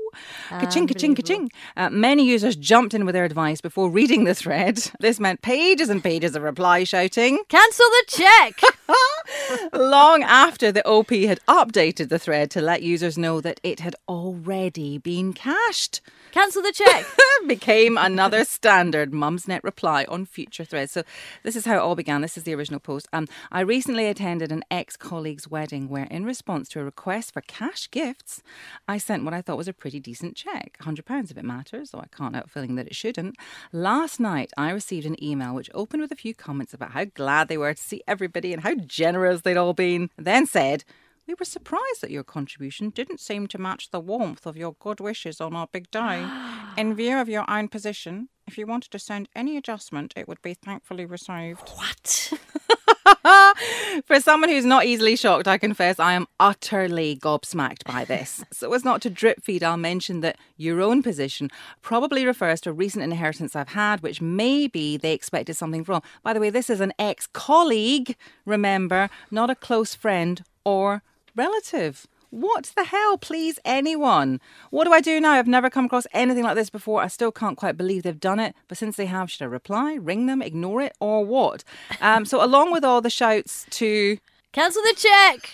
ka-ching, 0.49 0.87
ka-ching, 0.87 1.13
ka-ching. 1.13 1.51
Uh, 1.77 1.89
many 1.89 2.25
users 2.25 2.55
jumped 2.55 2.93
in 2.93 3.05
with 3.05 3.13
their 3.13 3.25
advice 3.25 3.61
before 3.61 3.89
reading 3.89 4.23
the 4.23 4.35
thread. 4.35 4.79
This 4.99 5.19
meant 5.19 5.41
pages 5.41 5.89
and 5.89 6.03
pages 6.03 6.35
of 6.35 6.43
reply 6.43 6.83
shouting. 6.83 7.39
Cancel 7.49 7.85
the 7.85 8.03
check. 8.07 8.61
long 9.73 10.23
after 10.23 10.71
the 10.71 10.85
OP 10.87 11.09
had 11.09 11.39
updated 11.47 12.09
the 12.09 12.19
thread 12.19 12.51
to 12.51 12.61
let 12.61 12.81
users 12.81 13.17
know 13.17 13.41
that 13.41 13.59
it 13.63 13.79
had 13.79 13.95
already 14.07 14.97
been 14.97 15.33
cashed. 15.33 16.01
Cancel 16.31 16.61
the 16.61 16.71
check. 16.71 17.05
Became 17.47 17.97
another 17.97 18.45
standard 18.45 19.11
Mumsnet 19.11 19.63
reply 19.63 20.05
on 20.07 20.25
future 20.25 20.63
threads. 20.63 20.91
So 20.93 21.03
this 21.43 21.55
is 21.55 21.65
how 21.65 21.75
it 21.75 21.79
all 21.79 21.95
began. 21.95 22.21
This 22.21 22.37
is 22.37 22.43
the 22.43 22.55
original 22.55 22.79
post. 22.79 23.07
Um, 23.11 23.27
I 23.51 23.61
recently 23.61 24.07
attended 24.07 24.51
an 24.51 24.63
ex-colleague's 24.71 25.49
wedding 25.49 25.89
where, 25.89 26.05
in 26.05 26.23
response 26.23 26.69
to 26.69 26.79
a 26.79 26.83
request 26.83 27.33
for 27.33 27.41
cash 27.41 27.89
gifts, 27.91 28.41
I 28.87 28.97
sent 28.97 29.25
what 29.25 29.33
I 29.33 29.41
thought 29.41 29.50
was 29.57 29.67
a 29.67 29.73
pretty 29.73 29.99
decent 29.99 30.35
check, 30.35 30.77
£100 30.81 31.31
if 31.31 31.37
it 31.37 31.45
matters, 31.45 31.91
though 31.91 31.99
I 31.99 32.07
can't 32.15 32.35
help 32.35 32.49
feeling 32.49 32.75
that 32.75 32.87
it 32.87 32.95
shouldn't. 32.95 33.35
Last 33.71 34.19
night, 34.19 34.51
I 34.57 34.71
received 34.71 35.05
an 35.05 35.21
email 35.23 35.53
which 35.53 35.69
opened 35.73 36.01
with 36.01 36.11
a 36.11 36.15
few 36.15 36.33
comments 36.33 36.73
about 36.73 36.91
how 36.91 37.05
glad 37.05 37.47
they 37.47 37.57
were 37.57 37.73
to 37.73 37.81
see 37.81 38.01
everybody 38.07 38.53
and 38.53 38.63
how 38.63 38.75
generous 38.75 39.41
they'd 39.41 39.57
all 39.57 39.73
been. 39.73 40.09
Then 40.17 40.45
said, 40.45 40.83
we 41.27 41.35
were 41.39 41.45
surprised 41.45 42.01
that 42.01 42.11
your 42.11 42.23
contribution 42.23 42.89
didn't 42.89 43.19
seem 43.19 43.47
to 43.47 43.57
match 43.57 43.91
the 43.91 43.99
warmth 43.99 44.45
of 44.45 44.57
your 44.57 44.75
good 44.79 44.99
wishes 44.99 45.39
on 45.39 45.55
our 45.55 45.67
big 45.71 45.89
day. 45.91 46.27
In 46.77 46.95
view 46.95 47.17
of 47.17 47.29
your 47.29 47.49
own 47.49 47.67
position, 47.67 48.29
if 48.47 48.57
you 48.57 48.65
wanted 48.65 48.91
to 48.91 48.99
send 48.99 49.29
any 49.35 49.55
adjustment, 49.55 50.13
it 50.15 50.27
would 50.27 50.41
be 50.41 50.53
thankfully 50.53 51.05
received. 51.05 51.69
what? 51.75 52.33
For 54.05 54.19
someone 54.19 54.49
who's 54.49 54.65
not 54.65 54.85
easily 54.85 55.15
shocked, 55.15 55.47
I 55.47 55.57
confess 55.57 55.99
I 55.99 56.13
am 56.13 56.27
utterly 56.39 57.15
gobsmacked 57.17 57.83
by 57.85 58.03
this. 58.03 58.43
so, 58.51 58.73
as 58.73 58.83
not 58.83 59.01
to 59.03 59.09
drip 59.09 59.43
feed, 59.43 59.63
I'll 59.63 59.77
mention 59.77 60.21
that 60.21 60.37
your 60.57 60.81
own 60.81 61.03
position 61.03 61.49
probably 61.81 62.25
refers 62.25 62.61
to 62.61 62.71
a 62.71 62.73
recent 62.73 63.03
inheritance 63.03 63.55
I've 63.55 63.69
had, 63.69 64.01
which 64.01 64.21
maybe 64.21 64.97
they 64.97 65.13
expected 65.13 65.55
something 65.55 65.83
from. 65.83 66.01
By 66.23 66.33
the 66.33 66.39
way, 66.39 66.49
this 66.49 66.69
is 66.69 66.81
an 66.81 66.93
ex 66.97 67.27
colleague, 67.27 68.15
remember, 68.45 69.09
not 69.29 69.49
a 69.49 69.55
close 69.55 69.93
friend 69.93 70.43
or 70.63 71.03
relative. 71.35 72.07
What 72.31 72.71
the 72.77 72.85
hell, 72.85 73.17
please, 73.17 73.59
anyone? 73.65 74.39
What 74.69 74.85
do 74.85 74.93
I 74.93 75.01
do 75.01 75.19
now? 75.19 75.33
I've 75.33 75.47
never 75.47 75.69
come 75.69 75.85
across 75.85 76.07
anything 76.13 76.43
like 76.43 76.55
this 76.55 76.69
before. 76.69 77.01
I 77.01 77.07
still 77.07 77.31
can't 77.31 77.57
quite 77.57 77.75
believe 77.75 78.03
they've 78.03 78.17
done 78.17 78.39
it. 78.39 78.55
But 78.69 78.77
since 78.77 78.95
they 78.95 79.05
have, 79.07 79.29
should 79.29 79.41
I 79.41 79.47
reply, 79.47 79.95
ring 79.95 80.27
them, 80.27 80.41
ignore 80.41 80.81
it, 80.81 80.95
or 81.01 81.25
what? 81.25 81.65
Um, 81.99 82.23
so, 82.23 82.41
along 82.43 82.71
with 82.71 82.85
all 82.85 83.01
the 83.01 83.09
shouts 83.09 83.65
to 83.71 84.17
Cancel 84.53 84.81
the 84.81 84.95
check. 84.97 85.53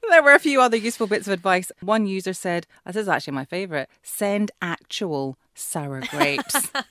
there 0.10 0.22
were 0.22 0.32
a 0.32 0.38
few 0.38 0.60
other 0.60 0.76
useful 0.76 1.06
bits 1.06 1.26
of 1.26 1.34
advice. 1.34 1.70
One 1.80 2.06
user 2.06 2.32
said, 2.32 2.66
this 2.86 2.96
is 2.96 3.08
actually 3.08 3.34
my 3.34 3.44
favourite 3.44 3.88
send 4.02 4.50
actual 4.62 5.36
sour 5.54 6.00
grapes. 6.00 6.54
and 6.74 6.84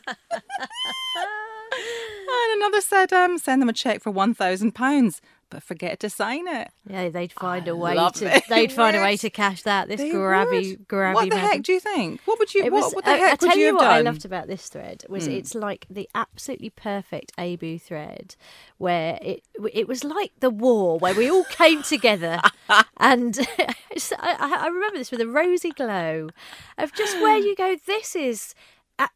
another 2.55 2.81
said, 2.81 3.11
um, 3.11 3.39
send 3.39 3.59
them 3.59 3.69
a 3.69 3.73
cheque 3.73 4.03
for 4.03 4.13
£1,000. 4.13 5.19
But 5.49 5.63
forget 5.63 5.99
to 6.01 6.09
sign 6.09 6.45
it. 6.47 6.69
Yeah, 6.89 7.07
they'd 7.07 7.31
find 7.31 7.67
I 7.67 7.71
a 7.71 7.75
way 7.75 7.95
to. 7.95 8.35
it. 8.35 8.43
They'd 8.49 8.71
find 8.71 8.97
a 8.97 9.01
way 9.01 9.15
to 9.15 9.29
cash 9.29 9.61
that. 9.63 9.87
This 9.87 10.01
They 10.01 10.11
grabby, 10.11 10.71
would. 10.77 10.87
grabby. 10.89 11.13
What 11.13 11.29
the 11.29 11.37
heck 11.37 11.61
do 11.63 11.71
you 11.71 11.79
think? 11.79 12.19
What 12.25 12.37
would 12.39 12.53
you? 12.53 12.65
It 12.65 12.71
what, 12.73 12.83
was. 12.83 12.93
what 12.95 13.05
the 13.05 13.11
I, 13.11 13.15
heck 13.15 13.27
I 13.27 13.31
would 13.31 13.39
tell 13.51 13.57
you, 13.57 13.65
you 13.67 13.75
what 13.75 13.87
I 13.87 14.01
loved 14.01 14.25
about 14.25 14.47
this 14.47 14.67
thread 14.67 15.05
was 15.07 15.25
Hmm. 15.25 15.31
it's 15.31 15.55
like 15.55 15.85
the 15.89 16.09
absolutely 16.13 16.69
perfect 16.69 17.31
AIBU 17.37 17.81
thread 17.81 18.35
where 18.77 19.19
it 19.21 19.43
it 19.73 19.87
was 19.87 20.03
like 20.03 20.31
the 20.41 20.49
war 20.49 20.99
where 20.99 21.15
we 21.15 21.31
all 21.31 21.45
came 21.45 21.81
together 21.81 22.39
and 22.97 23.37
I, 23.57 23.73
I 24.19 24.57
I 24.63 24.67
remember 24.67 24.97
this 24.97 25.11
with 25.11 25.21
a 25.21 25.27
rosy 25.27 25.71
glow 25.71 26.27
of 26.77 26.93
just 26.93 27.15
where 27.21 27.37
you 27.37 27.55
go. 27.55 27.77
This 27.85 28.15
is. 28.17 28.53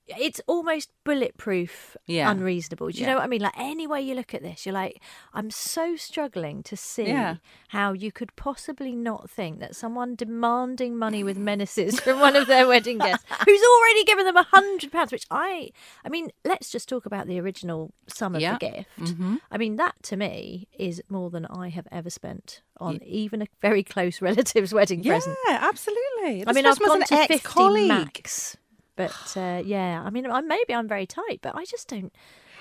It's 0.08 0.42
almost 0.46 0.92
bulletproof, 1.06 1.96
Yeah. 2.06 2.30
unreasonable. 2.30 2.90
Do 2.90 2.98
you 2.98 3.06
Yeah. 3.06 3.12
know 3.12 3.16
what 3.16 3.24
I 3.24 3.28
mean? 3.28 3.42
Like 3.42 3.58
any 3.58 3.88
way 3.88 4.02
you 4.02 4.14
look 4.14 4.34
at 4.34 4.44
this, 4.44 4.66
you're 4.66 4.74
like, 4.74 5.02
I'm 5.34 5.50
so 5.50 5.96
struggling 5.96 6.64
to 6.64 6.76
see 6.76 7.08
Yeah. 7.08 7.38
how 7.70 7.94
you 7.94 8.12
could 8.12 8.36
possibly 8.36 8.94
not 8.94 9.30
think 9.30 9.60
that 9.62 9.74
someone 9.76 10.16
demanding 10.16 10.98
money 10.98 11.24
with 11.24 11.38
menaces 11.38 12.00
from 12.02 12.20
one 12.20 12.36
of 12.36 12.48
their 12.48 12.68
wedding 12.68 12.98
guests, 13.06 13.26
who's 13.46 13.62
already 13.64 14.04
given 14.04 14.26
them 14.26 14.36
a 14.36 14.44
hundred 14.44 14.92
pounds, 14.92 15.12
which 15.14 15.26
I, 15.32 15.72
I 16.04 16.10
mean, 16.10 16.30
let's 16.44 16.70
just 16.72 16.90
talk 16.90 17.06
about 17.06 17.28
the 17.28 17.40
original 17.40 17.94
sum 18.08 18.36
of 18.36 18.42
the 18.42 18.58
gift. 18.60 18.90
Mm-hmm. 19.00 19.36
I 19.50 19.58
mean, 19.58 19.78
that 19.78 19.96
to 20.04 20.18
me 20.18 20.68
is 20.78 21.02
more 21.10 21.30
than 21.30 21.46
I 21.46 21.70
have 21.70 21.88
ever 21.92 22.10
spent 22.10 22.62
on 22.78 23.02
even 23.04 23.42
a 23.42 23.48
very 23.62 23.84
close 23.84 24.22
relative's 24.22 24.74
wedding 24.74 25.04
present. 25.04 25.38
Yeah, 25.48 25.60
absolutely. 25.62 26.44
I 26.46 26.52
mean, 26.52 26.66
I've 26.66 26.80
gone 26.80 27.02
to 27.06 27.28
fifty 27.28 27.88
max, 27.88 28.58
but 28.96 29.14
uh, 29.38 29.62
yeah, 29.66 30.02
I 30.06 30.10
mean, 30.10 30.30
I, 30.30 30.42
maybe 30.42 30.74
I'm 30.74 30.88
very 30.88 31.06
tight, 31.06 31.40
but 31.42 31.56
I 31.56 31.66
just 31.66 31.88
don't. 31.88 32.14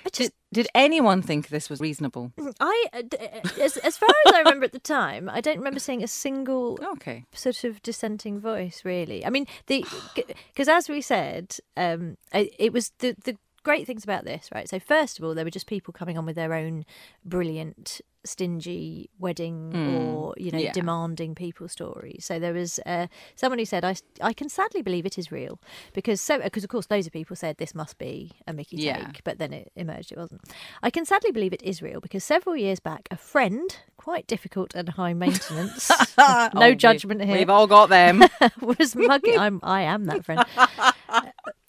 I 0.05 0.09
just 0.09 0.33
Did, 0.53 0.65
did 0.65 0.69
anyone 0.75 1.21
think 1.21 1.49
this 1.49 1.69
was 1.69 1.79
reasonable? 1.79 2.33
I, 2.59 2.87
uh, 2.95 3.03
d- 3.03 3.19
uh, 3.21 3.49
as, 3.61 3.77
as 3.79 3.99
far 3.99 4.09
as 4.27 4.33
I 4.33 4.39
remember 4.39 4.65
at 4.65 4.73
the 4.73 4.79
time, 4.79 5.29
I 5.29 5.43
don't 5.43 5.59
remember 5.59 5.79
seeing 5.79 6.03
a 6.03 6.09
single 6.09 6.79
Okay. 6.93 7.27
sort 7.35 7.65
of 7.65 7.83
dissenting 7.83 8.41
voice. 8.41 8.83
Really, 8.85 9.27
I 9.27 9.31
mean, 9.31 9.47
the 9.67 9.85
because 10.15 10.69
as 10.69 10.89
we 10.89 11.03
said, 11.03 11.55
um, 11.77 12.17
it, 12.33 12.55
it 12.59 12.73
was 12.73 12.93
the 13.01 13.15
the 13.25 13.37
great 13.63 13.87
things 13.87 14.03
about 14.05 14.25
this, 14.25 14.49
right? 14.55 14.69
So 14.71 14.79
first 14.81 15.19
of 15.19 15.25
all, 15.25 15.35
there 15.35 15.45
were 15.45 15.51
just 15.51 15.67
people 15.67 15.93
coming 15.93 16.17
on 16.17 16.25
with 16.25 16.37
their 16.37 16.55
own 16.55 16.87
brilliant, 17.27 18.01
stingy 18.25 19.09
wedding 19.19 19.73
or 19.89 20.35
you 20.37 20.51
know 20.51 20.59
yeah. 20.59 20.73
demanding 20.73 21.35
people 21.35 21.69
stories. 21.69 22.25
So 22.25 22.39
there 22.39 22.53
was 22.53 22.79
uh, 22.87 23.07
someone 23.35 23.59
who 23.59 23.65
said, 23.65 23.85
"I 23.85 23.97
I 24.21 24.33
can 24.33 24.49
sadly 24.49 24.83
believe 24.83 25.07
it 25.07 25.19
is 25.19 25.33
real," 25.33 25.59
because 25.95 26.21
so 26.21 26.39
because 26.39 26.65
of 26.65 26.71
course 26.71 26.87
loads 26.91 27.07
of 27.07 27.13
people 27.13 27.37
said 27.37 27.57
this 27.59 27.75
must 27.75 27.99
be 27.99 28.33
a 28.47 28.53
Mickey 28.53 28.77
Yeah. 28.77 28.99
take, 29.05 29.25
but 29.25 29.39
then 29.39 29.53
it 29.53 29.73
emerged 29.77 30.13
it 30.13 30.19
wasn't. 30.19 30.43
I 30.83 30.91
can 30.91 31.05
sadly 31.05 31.31
believe 31.33 31.53
it 31.53 31.63
is 31.63 31.81
real 31.83 32.01
because 32.01 32.23
several 32.25 32.57
years 32.57 32.81
back, 32.81 33.09
a 33.11 33.17
friend, 33.17 33.75
quite 33.97 34.27
difficult 34.27 34.75
and 34.75 34.89
high 34.91 35.15
maintenance, 35.15 35.91
no 36.19 36.45
Oh, 36.55 36.75
judgment 36.75 37.23
here, 37.25 37.37
We've 37.37 37.51
all 37.51 37.67
got 37.67 37.89
them. 37.89 38.23
was 38.61 38.95
mugging. 38.97 39.39
I'm, 39.39 39.61
I 39.63 39.83
am 39.83 40.05
that 40.07 40.25
friend. 40.25 40.45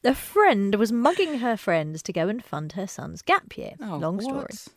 A 0.03 0.15
friend 0.15 0.73
was 0.75 0.91
mugging 0.91 1.39
her 1.39 1.55
friends 1.55 2.01
to 2.03 2.11
go 2.11 2.27
and 2.27 2.43
fund 2.43 2.71
her 2.71 2.87
son's 2.87 3.21
gap 3.21 3.55
year. 3.55 3.73
Oh, 3.79 3.97
Long 3.97 4.19
story. 4.19 4.37
what? 4.37 4.67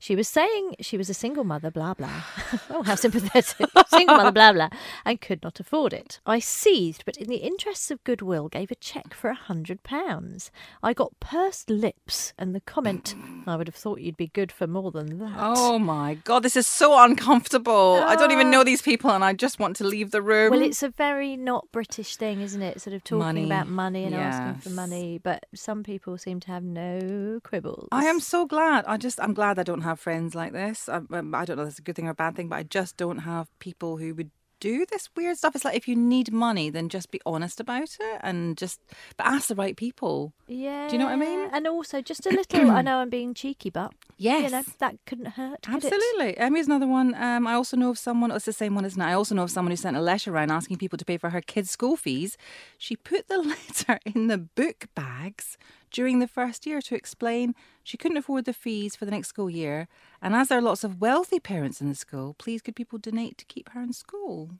She 0.00 0.16
was 0.16 0.26
saying 0.26 0.74
she 0.80 0.96
was 0.96 1.08
a 1.08 1.14
single 1.14 1.44
mother, 1.44 1.70
blah, 1.70 1.94
blah. 1.94 2.24
oh, 2.70 2.82
how 2.82 2.96
sympathetic. 2.96 3.70
single 3.86 4.16
mother, 4.16 4.32
blah, 4.32 4.52
blah, 4.52 4.70
and 5.04 5.20
could 5.20 5.40
not 5.44 5.60
afford 5.60 5.92
it. 5.92 6.18
I 6.26 6.40
seethed, 6.40 7.04
but 7.04 7.16
in 7.16 7.28
the 7.28 7.36
interests 7.36 7.92
of 7.92 8.02
goodwill, 8.02 8.48
gave 8.48 8.72
a 8.72 8.74
cheque 8.74 9.14
for 9.14 9.30
a 9.30 9.38
£100. 9.48 10.50
I 10.82 10.92
got 10.92 11.20
pursed 11.20 11.70
lips, 11.70 12.32
and 12.36 12.52
the 12.52 12.60
comment, 12.60 13.14
I 13.46 13.54
would 13.54 13.68
have 13.68 13.76
thought 13.76 14.00
you'd 14.00 14.16
be 14.16 14.32
good 14.34 14.50
for 14.50 14.66
more 14.66 14.90
than 14.90 15.20
that. 15.20 15.36
Oh 15.38 15.78
my 15.78 16.14
god, 16.14 16.42
this 16.42 16.56
is 16.56 16.66
so 16.66 17.00
uncomfortable. 17.04 18.02
I 18.04 18.16
don't 18.16 18.32
even 18.32 18.48
ah. 18.48 18.50
know 18.50 18.64
these 18.64 18.82
people, 18.82 19.10
and 19.10 19.24
I 19.24 19.32
just 19.32 19.60
want 19.60 19.76
to 19.76 19.84
leave 19.84 20.10
the 20.10 20.22
room. 20.22 20.50
Well, 20.50 20.62
it's 20.62 20.82
a 20.82 20.88
very 20.88 21.36
not 21.36 21.70
British 21.70 22.16
thing, 22.16 22.40
isn't 22.40 22.62
it? 22.62 22.80
Sort 22.80 22.94
of 22.94 23.04
talking 23.04 23.20
Money. 23.20 23.44
about 23.44 23.68
money 23.68 24.04
and 24.06 24.14
asking 24.16 24.60
for. 24.60 24.71
Money, 24.74 25.18
but 25.18 25.46
some 25.54 25.82
people 25.82 26.18
seem 26.18 26.40
to 26.40 26.48
have 26.48 26.64
no 26.64 27.40
quibbles. 27.44 27.88
I 27.92 28.04
am 28.06 28.20
so 28.20 28.46
glad. 28.46 28.84
I 28.86 28.96
just, 28.96 29.20
I'm 29.20 29.34
glad 29.34 29.58
I 29.58 29.62
don't 29.62 29.82
have 29.82 30.00
friends 30.00 30.34
like 30.34 30.52
this. 30.52 30.88
I, 30.88 30.96
um, 30.96 31.34
I 31.34 31.44
don't 31.44 31.56
know 31.56 31.64
if 31.64 31.70
it's 31.70 31.78
a 31.78 31.82
good 31.82 31.96
thing 31.96 32.08
or 32.08 32.12
a 32.12 32.14
bad 32.14 32.36
thing, 32.36 32.48
but 32.48 32.56
I 32.56 32.62
just 32.62 32.96
don't 32.96 33.18
have 33.18 33.48
people 33.58 33.96
who 33.98 34.14
would 34.14 34.30
do 34.62 34.86
this 34.86 35.08
weird 35.16 35.36
stuff. 35.36 35.56
It's 35.56 35.64
like 35.64 35.76
if 35.76 35.88
you 35.88 35.96
need 35.96 36.32
money, 36.32 36.70
then 36.70 36.88
just 36.88 37.10
be 37.10 37.20
honest 37.26 37.58
about 37.58 37.96
it 38.00 38.20
and 38.22 38.56
just, 38.56 38.80
but 39.16 39.26
ask 39.26 39.48
the 39.48 39.56
right 39.56 39.76
people. 39.76 40.32
Yeah. 40.46 40.86
Do 40.86 40.92
you 40.92 40.98
know 41.00 41.06
what 41.06 41.14
I 41.14 41.16
mean? 41.16 41.48
And 41.52 41.66
also, 41.66 42.00
just 42.00 42.24
a 42.26 42.30
little. 42.30 42.70
I 42.70 42.80
know 42.82 42.98
I'm 42.98 43.10
being 43.10 43.34
cheeky, 43.34 43.70
but 43.70 43.92
you 44.18 44.30
know 44.30 44.38
Yes. 44.38 44.70
that 44.78 44.94
couldn't 45.04 45.30
hurt. 45.38 45.62
could? 45.62 45.74
Absolutely. 45.74 46.38
Um, 46.38 46.54
here's 46.54 46.68
another 46.68 46.86
one. 46.86 47.14
Um, 47.16 47.46
I 47.46 47.54
also 47.54 47.76
know 47.76 47.90
of 47.90 47.98
someone, 47.98 48.30
oh, 48.30 48.36
it's 48.36 48.44
the 48.44 48.52
same 48.52 48.74
one, 48.76 48.84
isn't 48.84 49.00
it? 49.02 49.04
I 49.04 49.14
also 49.14 49.34
know 49.34 49.42
of 49.42 49.50
someone 49.50 49.72
who 49.72 49.76
sent 49.76 49.96
a 49.96 50.00
letter 50.00 50.32
around 50.32 50.50
asking 50.52 50.76
people 50.78 50.96
to 50.98 51.04
pay 51.04 51.16
for 51.16 51.30
her 51.30 51.40
kids' 51.40 51.70
school 51.70 51.96
fees. 51.96 52.36
She 52.78 52.94
put 52.96 53.26
the 53.28 53.38
letter 53.52 53.98
in 54.06 54.28
the 54.28 54.38
book 54.38 54.86
bags 54.94 55.58
during 55.92 56.18
the 56.18 56.26
first 56.26 56.66
year 56.66 56.80
to 56.82 56.94
explain 56.94 57.54
she 57.84 57.96
couldn't 57.96 58.16
afford 58.16 58.44
the 58.44 58.52
fees 58.52 58.96
for 58.96 59.04
the 59.04 59.10
next 59.10 59.28
school 59.28 59.50
year. 59.50 59.88
And 60.20 60.34
as 60.34 60.48
there 60.48 60.58
are 60.58 60.62
lots 60.62 60.84
of 60.84 61.00
wealthy 61.00 61.38
parents 61.38 61.80
in 61.80 61.88
the 61.88 61.94
school, 61.94 62.34
please 62.38 62.62
could 62.62 62.74
people 62.74 62.98
donate 62.98 63.38
to 63.38 63.44
keep 63.44 63.68
her 63.70 63.82
in 63.82 63.92
school? 63.92 64.50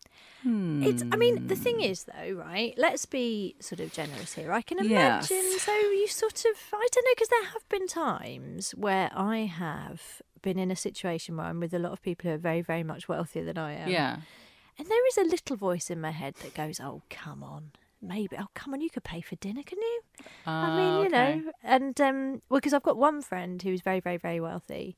It's. 0.85 1.03
I 1.11 1.17
mean, 1.17 1.47
the 1.47 1.57
thing 1.57 1.77
hmm. 1.77 1.83
is, 1.83 2.05
though, 2.05 2.33
right? 2.33 2.75
Let's 2.77 3.07
be 3.07 3.57
sort 3.61 3.81
of 3.81 3.93
generous 3.93 4.35
here. 4.35 4.53
I 4.53 4.63
can 4.63 4.79
Yes. 4.85 5.31
imagine. 5.31 5.59
So 5.59 5.73
you 5.73 6.07
sort 6.09 6.45
of. 6.45 6.57
I 6.73 6.89
don't 6.93 7.05
know 7.05 7.13
because 7.15 7.29
there 7.29 7.45
have 7.45 7.69
been 7.69 7.87
times 7.87 8.73
where 8.73 9.11
I 9.15 9.39
have 9.39 10.23
been 10.43 10.59
in 10.59 10.71
a 10.71 10.77
situation 10.77 11.37
where 11.37 11.47
I'm 11.47 11.61
with 11.61 11.73
a 11.73 11.79
lot 11.79 11.93
of 11.93 12.03
people 12.03 12.29
who 12.29 12.35
are 12.35 12.39
very, 12.39 12.61
very 12.61 12.83
much 12.83 13.09
wealthier 13.09 13.45
than 13.45 13.57
I 13.57 13.75
am. 13.75 13.89
Yeah. 13.89 14.17
And 14.79 14.89
there 14.89 15.07
is 15.07 15.17
a 15.17 15.23
little 15.23 15.57
voice 15.57 15.91
in 15.91 16.01
my 16.01 16.11
head 16.11 16.35
that 16.43 16.55
goes, 16.55 16.81
"Oh, 16.81 17.03
come 17.11 17.43
on, 17.45 17.73
maybe. 18.03 18.37
Oh, 18.39 18.47
come 18.55 18.75
on, 18.75 18.81
you 18.81 18.91
could 18.91 19.05
pay 19.05 19.21
for 19.21 19.37
dinner, 19.37 19.63
can 19.65 19.79
you?" 19.79 20.01
I 20.47 20.71
mean, 20.71 20.95
you 20.97 21.07
okay. 21.07 21.37
know, 21.43 21.53
and 21.63 22.01
um, 22.01 22.43
well, 22.49 22.59
because 22.61 22.73
I've 22.75 22.83
got 22.83 22.97
one 22.97 23.23
friend 23.23 23.61
who's 23.63 23.81
very, 23.81 24.01
very, 24.01 24.17
very 24.19 24.41
wealthy, 24.41 24.97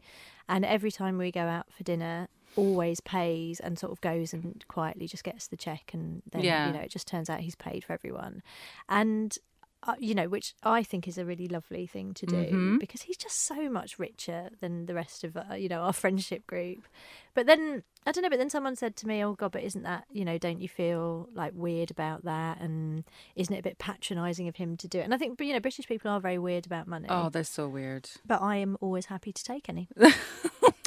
and 0.49 0.65
every 0.65 0.91
time 0.91 1.17
we 1.19 1.31
go 1.31 1.43
out 1.43 1.73
for 1.73 1.83
dinner, 1.85 2.29
always 2.57 3.01
pays 3.01 3.61
and 3.61 3.79
sort 3.79 3.93
of 3.93 4.01
goes 4.01 4.33
and 4.33 4.65
quietly 4.69 5.07
just 5.07 5.25
gets 5.25 5.47
the 5.49 5.57
check, 5.57 5.91
and 5.93 6.23
then 6.31 6.43
Yeah. 6.45 6.67
you 6.67 6.73
know, 6.73 6.81
it 6.81 6.91
just 6.91 7.07
turns 7.07 7.31
out 7.31 7.41
he's 7.41 7.55
paid 7.57 7.85
for 7.85 7.93
everyone, 7.93 8.43
and. 8.89 9.37
Uh, 9.87 9.95
you 9.99 10.15
know, 10.15 10.29
which 10.29 10.55
I 10.63 10.83
think 10.83 11.07
is 11.07 11.19
a 11.19 11.27
really 11.27 11.47
lovely 11.47 11.87
thing 11.87 12.15
to 12.15 12.25
do 12.27 12.37
Mm-hmm. 12.37 12.79
because 12.79 13.03
he's 13.03 13.19
just 13.19 13.39
so 13.45 13.69
much 13.69 13.99
richer 13.99 14.49
than 14.61 14.87
the 14.87 14.95
rest 14.95 15.25
of 15.25 15.37
uh, 15.37 15.55
you 15.55 15.69
know 15.69 15.81
our 15.83 15.93
friendship 16.03 16.47
group. 16.47 16.85
But 17.35 17.47
then 17.47 17.83
I 18.07 18.13
don't 18.13 18.23
know. 18.23 18.31
But 18.31 18.39
then 18.39 18.49
someone 18.51 18.77
said 18.77 18.97
to 18.97 19.07
me, 19.07 19.23
"Oh 19.25 19.35
God, 19.35 19.53
but 19.53 19.63
isn't 19.63 19.83
that 19.83 20.05
you 20.11 20.25
know? 20.25 20.39
Don't 20.39 20.61
you 20.61 20.69
feel 20.69 21.29
like 21.35 21.53
weird 21.55 21.91
about 21.91 22.25
that? 22.25 22.61
And 22.61 23.05
isn't 23.37 23.55
it 23.55 23.59
a 23.59 23.63
bit 23.63 23.79
patronising 23.79 24.49
of 24.49 24.57
him 24.57 24.77
to 24.79 24.89
do 24.89 25.01
it?" 25.01 25.03
And 25.03 25.13
I 25.15 25.19
think, 25.19 25.39
you 25.41 25.53
know, 25.53 25.61
British 25.61 25.87
people 25.87 26.11
are 26.11 26.21
very 26.21 26.39
weird 26.39 26.65
about 26.67 26.87
money. 26.87 27.09
Oh, 27.11 27.29
they're 27.29 27.45
so 27.45 27.69
weird. 27.69 28.09
But 28.27 28.41
I 28.41 28.57
am 28.57 28.77
always 28.81 29.07
happy 29.07 29.33
to 29.33 29.45
take 29.45 29.69
any. 29.69 29.89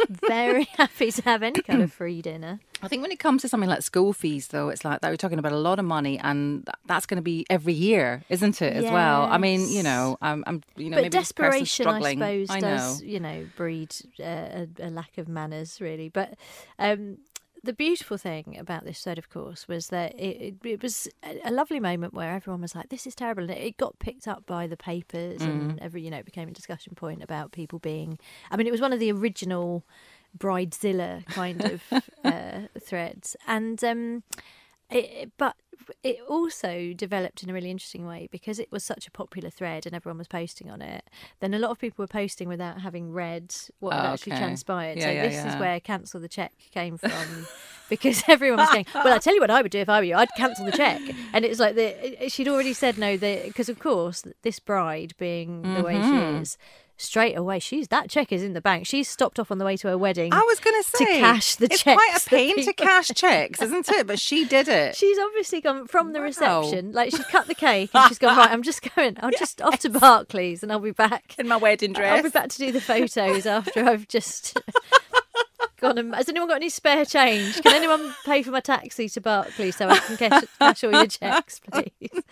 very 0.10 0.64
happy 0.78 1.12
to 1.12 1.22
have 1.24 1.44
any 1.44 1.62
kind 1.62 1.82
of 1.82 1.92
free 1.92 2.22
dinner. 2.22 2.60
I 2.82 2.88
think 2.88 3.02
when 3.02 3.12
it 3.12 3.18
comes 3.18 3.42
to 3.42 3.50
something 3.50 3.70
like 3.70 3.82
school 3.82 4.14
fees, 4.14 4.50
though, 4.50 4.70
it's 4.70 4.86
like 4.86 5.02
that 5.02 5.10
we're 5.10 5.18
talking 5.18 5.40
about 5.40 5.52
a 5.52 5.58
lot 5.58 5.80
of 5.80 5.86
money, 5.86 6.20
and 6.20 6.68
that's 6.86 7.06
going 7.06 7.18
to 7.18 7.24
be 7.24 7.46
every 7.50 7.74
year, 7.74 8.24
isn't 8.30 8.62
it? 8.62 8.74
As 8.74 8.84
well. 8.84 9.24
I 9.24 9.38
mean, 9.38 9.68
you 9.70 9.82
know, 9.82 10.18
I'm, 10.22 10.44
I'm 10.46 10.62
you 10.76 10.90
know, 10.92 10.98
but 10.98 11.04
maybe 11.04 11.10
desperation, 11.10 11.88
I 11.88 12.14
suppose, 12.14 12.50
I 12.52 12.60
does 12.60 13.02
know. 13.02 13.08
you 13.08 13.20
know 13.20 13.46
breed 13.56 13.96
uh, 14.20 14.24
a, 14.24 14.68
a 14.80 14.90
lack 14.90 15.18
of 15.18 15.28
manners, 15.28 15.82
really. 15.82 16.10
But 16.10 16.36
um, 16.78 17.18
the 17.68 17.74
beautiful 17.74 18.18
thing 18.18 18.58
about 18.58 18.84
this 18.86 19.02
thread, 19.04 19.18
of 19.20 19.30
course, 19.30 19.68
was 19.68 19.88
that 19.90 20.14
it, 20.20 20.42
it, 20.42 20.56
it 20.64 20.82
was 20.82 21.08
a, 21.24 21.40
a 21.50 21.52
lovely 21.52 21.80
moment 21.80 22.14
where 22.14 22.34
everyone 22.34 22.62
was 22.62 22.74
like, 22.74 22.90
"This 22.90 23.06
is 23.06 23.14
terrible," 23.14 23.44
and 23.44 23.52
it, 23.52 23.62
it 23.62 23.78
got 23.78 24.00
picked 24.00 24.28
up 24.28 24.46
by 24.48 24.66
the 24.68 24.78
papers, 24.78 25.42
Mm. 25.42 25.48
and 25.48 25.80
every 25.80 26.02
you 26.02 26.10
know 26.10 26.18
it 26.18 26.26
became 26.26 26.50
a 26.50 26.54
discussion 26.54 26.94
point 26.96 27.22
about 27.22 27.52
people 27.52 27.78
being. 27.80 28.18
I 28.50 28.58
mean, 28.58 28.66
it 28.68 28.72
was 28.72 28.82
one 28.82 28.94
of 28.94 29.00
the 29.00 29.12
original 29.12 29.84
bridezilla 30.38 31.26
kind 31.28 31.64
of 31.64 31.84
uh, 32.24 32.62
threads, 32.80 33.36
and 33.48 33.84
um, 33.84 34.24
it, 34.90 35.32
but 35.38 35.56
it 36.04 36.18
also 36.28 36.92
developed 36.96 37.44
in 37.44 37.50
a 37.50 37.54
really 37.54 37.70
interesting 37.72 38.06
way 38.06 38.28
because 38.32 38.60
it 38.60 38.72
was 38.72 38.84
such 38.84 39.08
a 39.08 39.12
popular 39.12 39.50
thread 39.50 39.86
and 39.86 39.96
everyone 39.96 40.18
was 40.18 40.28
posting 40.28 40.70
on 40.70 40.82
it. 40.82 41.04
Then 41.40 41.54
a 41.54 41.60
lot 41.60 41.72
of 41.72 41.80
people 41.80 42.04
were 42.04 42.08
posting 42.08 42.48
without 42.50 42.82
having 42.82 43.12
read 43.14 43.54
what 43.80 43.94
had 43.94 44.06
Oh, 44.06 44.14
actually 44.14 44.34
okay. 44.34 44.42
transpired. 44.42 44.98
Yeah, 44.98 45.04
so 45.06 45.12
yeah, 45.12 45.22
this 45.28 45.34
yeah. 45.36 45.54
is 45.56 45.60
where 45.60 45.80
cancel 45.80 46.20
the 46.20 46.28
check 46.28 46.54
came 46.74 46.98
from. 46.98 47.48
Because 47.90 48.22
everyone 48.28 48.60
was 48.60 48.70
going, 48.70 48.86
well, 48.94 49.14
I 49.14 49.18
tell 49.20 49.34
you 49.36 49.40
what 49.40 49.50
I 49.52 49.62
would 49.62 49.72
do 49.72 49.80
if 49.80 49.88
I 49.90 50.00
were 50.00 50.04
you. 50.06 50.16
I'd 50.16 50.28
cancel 50.36 50.66
the 50.66 50.72
check, 50.74 51.00
and 51.32 51.46
it's 51.46 51.60
like 51.60 51.76
the 51.76 52.28
she'd 52.28 52.50
already 52.50 52.74
said 52.74 52.98
no. 52.98 53.18
Because 53.18 53.70
of 53.70 53.80
course, 53.80 54.26
this 54.42 54.60
bride 54.60 55.14
being 55.18 55.62
the 55.62 55.84
way 55.84 55.94
Mm-hmm. 55.96 56.36
she 56.36 56.42
is, 56.42 56.58
straight 56.98 57.38
away 57.38 57.60
she's 57.60 57.88
that 57.90 58.10
check 58.10 58.32
is 58.32 58.42
in 58.44 58.54
the 58.54 58.62
bank. 58.62 58.86
She's 58.88 59.08
stopped 59.08 59.40
off 59.40 59.52
on 59.52 59.58
the 59.60 59.66
way 59.66 59.78
to 59.78 59.88
her 59.88 59.98
wedding. 59.98 60.34
I 60.34 60.42
was 60.42 60.60
going 60.60 60.82
to 60.84 60.92
to 60.92 60.98
say 60.98 61.20
cash 61.20 61.56
the 61.56 61.66
it's 61.66 61.84
checks 61.84 61.96
quite 62.02 62.18
a 62.26 62.30
pain 62.30 62.64
to 62.66 62.74
cash 62.74 63.08
checks, 63.16 63.62
isn't 63.62 63.88
it? 63.90 64.08
But 64.08 64.20
she 64.20 64.46
did 64.46 64.68
it. 64.68 64.96
She's 64.96 65.18
obviously 65.20 65.62
gone 65.62 65.88
from 65.88 66.14
the 66.14 66.20
Wow. 66.20 66.26
reception, 66.26 66.92
like 66.94 67.12
she's 67.12 67.26
cut 67.26 67.48
the 67.48 67.56
cake 67.56 67.92
and 67.94 68.08
she's 68.08 68.18
gone, 68.20 68.36
right, 68.38 68.50
I'm 68.52 68.64
just 68.64 68.82
going, 68.96 69.16
I'm 69.20 69.32
just 69.38 69.62
off 69.62 69.80
to 69.80 69.90
Barclays 69.90 70.64
and 70.64 70.72
I'll 70.72 70.80
be 70.80 70.92
back. 70.92 71.36
in 71.38 71.48
my 71.48 71.58
wedding 71.58 71.94
dress. 71.94 72.18
I'll 72.18 72.24
be 72.24 72.30
back 72.30 72.50
to 72.50 72.58
do 72.58 72.72
the 72.72 72.82
photos 72.82 73.46
after 73.46 73.84
I've 73.88 74.08
just 74.08 74.60
Go 75.80 75.90
on, 75.90 76.00
um, 76.00 76.14
has 76.14 76.28
anyone 76.28 76.48
got 76.50 76.56
any 76.56 76.70
spare 76.70 77.06
change? 77.06 77.62
Can 77.62 77.74
anyone 77.76 78.16
pay 78.26 78.42
for 78.42 78.50
my 78.50 78.62
taxi 78.62 79.08
to 79.10 79.22
Barclays 79.22 79.76
so 79.76 79.88
I 79.88 80.00
can 80.00 80.18
cash, 80.18 80.44
cash 80.58 80.84
all 80.84 80.92
your 80.92 81.06
checks, 81.06 81.60
please? 81.72 82.24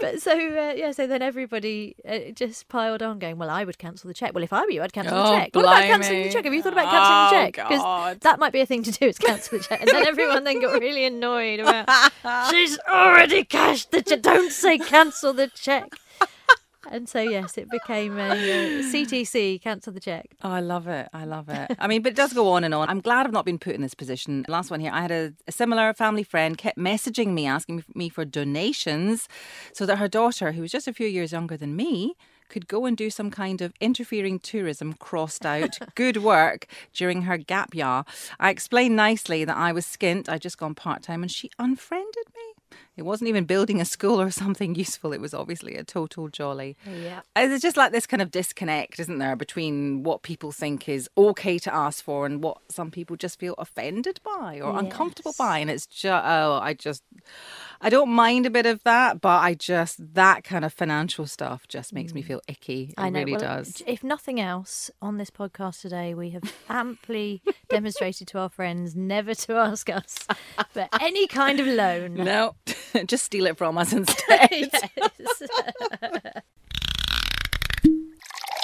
But 0.00 0.22
so 0.22 0.32
uh, 0.32 0.72
yeah, 0.74 0.92
so 0.92 1.06
then 1.06 1.20
everybody 1.20 1.94
uh, 2.08 2.30
just 2.34 2.68
piled 2.68 3.02
on, 3.02 3.18
going, 3.18 3.36
"Well, 3.36 3.50
I 3.50 3.64
would 3.64 3.76
cancel 3.76 4.08
the 4.08 4.14
check. 4.14 4.32
Well, 4.34 4.44
if 4.44 4.52
I 4.52 4.62
were 4.62 4.70
you, 4.70 4.82
I'd 4.82 4.94
cancel 4.94 5.14
Oh, 5.18 5.24
the 5.32 5.38
check. 5.38 5.50
What 5.54 5.64
about 5.66 5.82
cancelling 5.84 6.22
the 6.22 6.30
check? 6.32 6.44
Have 6.44 6.54
you 6.54 6.62
thought 6.62 6.72
about 6.72 6.84
cancelling 6.90 7.42
Oh, 7.42 7.46
the 7.46 7.52
check? 7.52 7.68
Because 7.68 8.18
that 8.20 8.38
might 8.38 8.52
be 8.54 8.60
a 8.60 8.66
thing 8.66 8.82
to 8.84 8.90
do. 8.90 9.06
Is 9.06 9.18
cancel 9.18 9.58
the 9.58 9.64
check." 9.64 9.80
And 9.82 9.90
then 9.90 10.06
everyone 10.06 10.44
then 10.44 10.62
got 10.62 10.80
really 10.80 11.04
annoyed 11.04 11.60
about. 11.60 11.88
She's 12.50 12.78
already 12.88 13.44
cashed 13.44 13.90
the 13.90 14.00
check. 14.02 14.22
Don't 14.22 14.50
say 14.52 14.78
cancel 14.78 15.34
the 15.34 15.48
check. 15.48 15.92
And 16.90 17.08
so 17.08 17.20
yes, 17.20 17.58
it 17.58 17.70
became 17.70 18.18
a 18.18 18.30
uh, 18.30 18.82
CTC 18.82 19.60
cancel 19.62 19.92
the 19.92 20.00
check. 20.00 20.36
Oh, 20.42 20.50
I 20.50 20.60
love 20.60 20.86
it. 20.88 21.08
I 21.12 21.24
love 21.24 21.48
it. 21.48 21.72
I 21.78 21.86
mean, 21.86 22.02
but 22.02 22.12
it 22.12 22.16
does 22.16 22.32
go 22.32 22.50
on 22.50 22.64
and 22.64 22.74
on. 22.74 22.88
I'm 22.88 23.00
glad 23.00 23.26
I've 23.26 23.32
not 23.32 23.44
been 23.44 23.58
put 23.58 23.74
in 23.74 23.82
this 23.82 23.94
position. 23.94 24.44
Last 24.48 24.70
one 24.70 24.80
here, 24.80 24.92
I 24.92 25.02
had 25.02 25.10
a, 25.10 25.32
a 25.46 25.52
similar 25.52 25.92
family 25.94 26.22
friend 26.22 26.56
kept 26.56 26.78
messaging 26.78 27.28
me, 27.28 27.46
asking 27.46 27.84
me 27.94 28.08
for 28.08 28.24
donations 28.24 29.28
so 29.72 29.86
that 29.86 29.96
her 29.96 30.08
daughter, 30.08 30.52
who 30.52 30.62
was 30.62 30.72
just 30.72 30.88
a 30.88 30.92
few 30.92 31.06
years 31.06 31.32
younger 31.32 31.56
than 31.56 31.76
me, 31.76 32.14
could 32.48 32.68
go 32.68 32.86
and 32.86 32.96
do 32.96 33.10
some 33.10 33.30
kind 33.30 33.60
of 33.60 33.72
interfering 33.80 34.38
tourism 34.38 34.94
crossed 34.94 35.44
out 35.44 35.78
good 35.94 36.18
work 36.18 36.66
during 36.92 37.22
her 37.22 37.36
gap 37.36 37.74
year. 37.74 38.04
I 38.38 38.50
explained 38.50 38.96
nicely 38.96 39.44
that 39.44 39.56
I 39.56 39.72
was 39.72 39.84
skint, 39.84 40.28
I'd 40.28 40.42
just 40.42 40.58
gone 40.58 40.74
part 40.74 41.02
time, 41.02 41.22
and 41.22 41.30
she 41.30 41.50
unfriended 41.58 42.26
me. 42.34 42.55
It 42.96 43.02
wasn't 43.02 43.28
even 43.28 43.44
building 43.44 43.80
a 43.80 43.84
school 43.84 44.20
or 44.20 44.30
something 44.42 44.74
useful. 44.74 45.12
It 45.12 45.20
was 45.20 45.34
obviously 45.34 45.76
a 45.76 45.84
total 45.84 46.28
jolly. 46.28 46.76
Yeah. 46.86 47.20
Uh, 47.36 47.48
it's 47.50 47.62
just 47.62 47.76
like 47.76 47.92
this 47.92 48.06
kind 48.06 48.22
of 48.22 48.30
disconnect, 48.30 48.98
isn't 49.00 49.18
there, 49.18 49.36
between 49.36 50.02
what 50.02 50.22
people 50.22 50.52
think 50.52 50.88
is 50.88 51.08
okay 51.16 51.58
to 51.58 51.74
ask 51.74 52.04
for 52.04 52.26
and 52.26 52.42
what 52.42 52.58
some 52.70 52.90
people 52.90 53.16
just 53.16 53.38
feel 53.38 53.54
offended 53.58 54.20
by 54.24 54.60
or 54.60 54.78
uncomfortable 54.78 55.34
by. 55.38 55.58
And 55.58 55.70
it's 55.70 55.86
just, 55.86 56.24
oh, 56.24 56.58
I 56.62 56.74
just, 56.74 57.02
I 57.80 57.90
don't 57.90 58.10
mind 58.10 58.46
a 58.46 58.50
bit 58.50 58.66
of 58.66 58.82
that, 58.84 59.20
but 59.20 59.42
I 59.42 59.54
just, 59.54 60.14
that 60.14 60.44
kind 60.44 60.64
of 60.64 60.72
financial 60.72 61.26
stuff 61.26 61.68
just 61.68 61.92
makes 61.92 62.14
me 62.14 62.22
mm. 62.22 62.26
feel 62.26 62.40
icky. 62.48 62.88
It 62.90 62.94
I 62.96 63.10
know. 63.10 63.20
really 63.20 63.32
well, 63.32 63.40
does. 63.40 63.82
If 63.86 64.02
nothing 64.02 64.40
else, 64.40 64.90
on 65.02 65.18
this 65.18 65.30
podcast 65.30 65.82
today, 65.82 66.14
we 66.14 66.30
have 66.30 66.42
amply 66.68 67.42
demonstrated 67.68 68.28
to 68.28 68.38
our 68.38 68.48
friends 68.48 68.96
never 68.96 69.34
to 69.34 69.54
ask 69.54 69.90
us 69.90 70.26
for 70.70 70.88
any 71.00 71.26
kind 71.26 71.60
of 71.60 71.66
loan. 71.66 72.14
No, 72.26 72.56
just 73.06 73.24
steal 73.24 73.46
it 73.46 73.56
from 73.56 73.78
us 73.78 73.92
instead. 73.92 74.70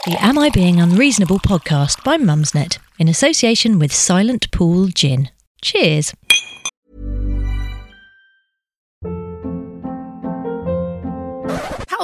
The 0.04 0.16
Am 0.18 0.36
I 0.36 0.50
Being 0.50 0.80
Unreasonable 0.80 1.38
podcast 1.38 2.02
by 2.02 2.16
Mumsnet 2.16 2.78
in 2.98 3.06
association 3.06 3.78
with 3.78 3.92
Silent 3.92 4.50
Pool 4.50 4.88
Gin. 4.88 5.30
Cheers. 5.60 6.12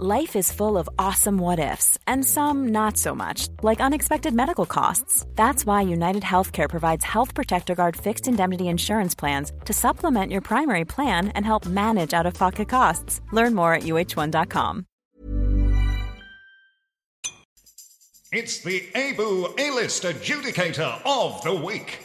Life 0.00 0.34
is 0.34 0.50
full 0.50 0.76
of 0.76 0.88
awesome 0.98 1.38
what 1.38 1.60
ifs, 1.60 1.96
and 2.04 2.24
some 2.24 2.72
not 2.72 2.96
so 2.96 3.14
much, 3.14 3.46
like 3.62 3.80
unexpected 3.80 4.34
medical 4.34 4.66
costs. 4.66 5.24
That's 5.36 5.64
why 5.64 5.82
United 5.82 6.24
Healthcare 6.24 6.68
provides 6.68 7.04
Health 7.04 7.32
Protector 7.32 7.76
Guard 7.76 7.96
fixed 7.96 8.26
indemnity 8.26 8.66
insurance 8.66 9.14
plans 9.14 9.52
to 9.66 9.72
supplement 9.72 10.32
your 10.32 10.40
primary 10.40 10.84
plan 10.84 11.28
and 11.36 11.46
help 11.46 11.64
manage 11.64 12.12
out 12.12 12.26
of 12.26 12.34
pocket 12.34 12.68
costs. 12.68 13.20
Learn 13.30 13.54
more 13.54 13.72
at 13.72 13.84
uh1.com. 13.84 14.84
It's 18.32 18.64
the 18.64 18.82
ABU 18.96 19.54
A-List 19.58 20.02
Adjudicator 20.02 21.02
of 21.06 21.40
the 21.44 21.54
Week. 21.54 22.00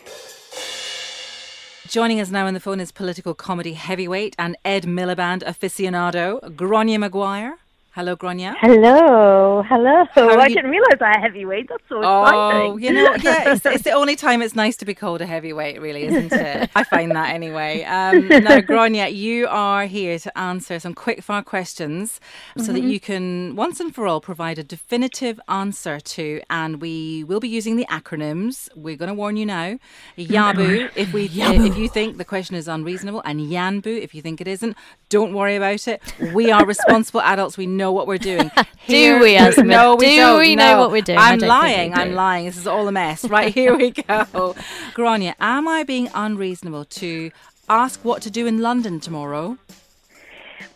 Joining 1.88 2.20
us 2.20 2.30
now 2.30 2.46
on 2.46 2.54
the 2.54 2.60
phone 2.60 2.82
is 2.82 2.92
political 2.92 3.34
comedy 3.34 3.74
heavyweight 3.74 4.36
and 4.38 4.56
Ed 4.64 4.84
Miliband 4.84 5.42
aficionado, 5.42 6.40
Grainne 6.56 7.00
Maguire. 7.00 7.58
Hello, 8.00 8.16
Grainne. 8.16 8.56
Hello, 8.62 9.62
hello. 9.68 10.06
I 10.16 10.48
you- 10.48 10.56
didn't 10.56 10.72
realise 10.72 11.02
I 11.02 11.20
had 11.20 11.22
heavyweight. 11.22 11.68
That's 11.68 11.84
so 11.90 11.98
exciting. 11.98 12.72
Oh, 12.72 12.78
you 12.78 12.94
know, 12.94 13.14
yeah, 13.22 13.52
it's, 13.52 13.66
it's 13.66 13.84
the 13.84 13.92
only 13.92 14.16
time 14.16 14.42
it's 14.42 14.56
nice 14.56 14.78
to 14.78 14.86
be 14.86 14.94
called 14.94 15.20
a 15.20 15.26
heavyweight, 15.26 15.82
really, 15.82 16.06
isn't 16.06 16.32
it? 16.32 16.70
I 16.78 16.86
find 16.86 17.12
that 17.12 17.34
anyway. 17.34 17.84
Um, 17.84 18.30
now, 18.30 18.60
Grainne, 18.62 19.14
you 19.14 19.50
are 19.50 19.86
here 19.86 20.18
to 20.18 20.38
answer 20.38 20.80
some 20.80 20.94
quick 20.94 21.22
fire 21.22 21.42
questions 21.42 22.22
so 22.56 22.72
that 22.72 22.84
you 22.84 23.02
can, 23.02 23.58
once 23.58 23.82
and 23.82 23.94
for 23.94 24.08
all, 24.08 24.22
provide 24.22 24.58
a 24.58 24.64
definitive 24.64 25.38
answer 25.50 26.00
to, 26.00 26.42
and 26.50 26.80
we 26.82 27.26
will 27.26 27.42
be 27.42 27.50
using 27.50 27.76
the 27.76 27.86
acronyms. 27.88 28.70
We're 28.78 28.96
going 28.96 29.10
to 29.10 29.14
warn 29.14 29.36
you 29.36 29.46
now. 29.46 29.78
Yabu, 30.18 30.90
if 30.96 31.12
we 31.12 31.26
if 31.34 31.78
you 31.78 31.90
think 31.90 32.16
the 32.16 32.24
question 32.24 32.56
is 32.56 32.70
unreasonable, 32.70 33.22
and 33.26 33.42
Yanbu, 33.42 33.88
if 34.02 34.16
you 34.16 34.22
think 34.22 34.40
it 34.40 34.48
isn't, 34.48 34.78
don't 35.10 35.34
worry 35.34 35.58
about 35.58 35.86
it. 35.86 36.02
We 36.34 36.50
are 36.50 36.66
responsible 36.66 37.20
adults. 37.22 37.58
We 37.58 37.68
know 37.68 37.89
what 37.92 38.08
we're 38.08 38.18
doing. 38.18 38.50
Do 38.88 39.20
we, 39.20 39.36
Asma? 39.36 39.64
No, 39.64 39.96
we 39.96 40.08
Do 40.10 40.16
don't. 40.18 40.40
we 40.40 40.56
know 40.56 40.74
No. 40.74 40.80
what 40.80 40.92
we're 40.92 41.02
doing? 41.02 41.20
I 41.20 41.32
I'm 41.34 41.40
lying. 41.40 41.94
I'm 41.94 42.14
lying. 42.14 42.46
This 42.46 42.58
is 42.58 42.66
all 42.68 42.88
a 42.88 42.92
mess. 42.92 43.24
Right, 43.26 43.54
here 43.54 43.76
we 43.76 43.92
go. 43.92 44.04
Grainne, 44.96 45.34
am 45.40 45.68
I 45.68 45.84
being 45.84 46.10
unreasonable 46.14 46.86
to 46.86 47.32
ask 47.70 48.04
what 48.04 48.22
to 48.24 48.32
do 48.32 48.48
in 48.48 48.60
London 48.60 49.00
tomorrow? 49.00 49.58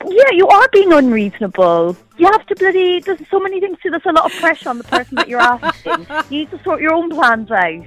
Yeah, 0.06 0.32
you 0.32 0.48
are 0.48 0.68
being 0.74 0.92
unreasonable. 0.94 1.96
You 2.18 2.26
have 2.32 2.46
to 2.48 2.56
bloody. 2.56 3.00
There's 3.00 3.20
so 3.32 3.40
many 3.40 3.60
things 3.60 3.78
to. 3.84 3.90
There's 3.90 4.06
a 4.06 4.12
lot 4.12 4.32
of 4.34 4.40
pressure 4.40 4.70
on 4.70 4.78
the 4.78 4.84
person 4.84 5.16
that 5.16 5.28
you're 5.30 5.40
asking. 5.40 6.06
You 6.30 6.40
need 6.40 6.52
to 6.52 6.62
sort 6.64 6.82
your 6.82 6.94
own 6.94 7.10
plans 7.10 7.50
out. 7.52 7.84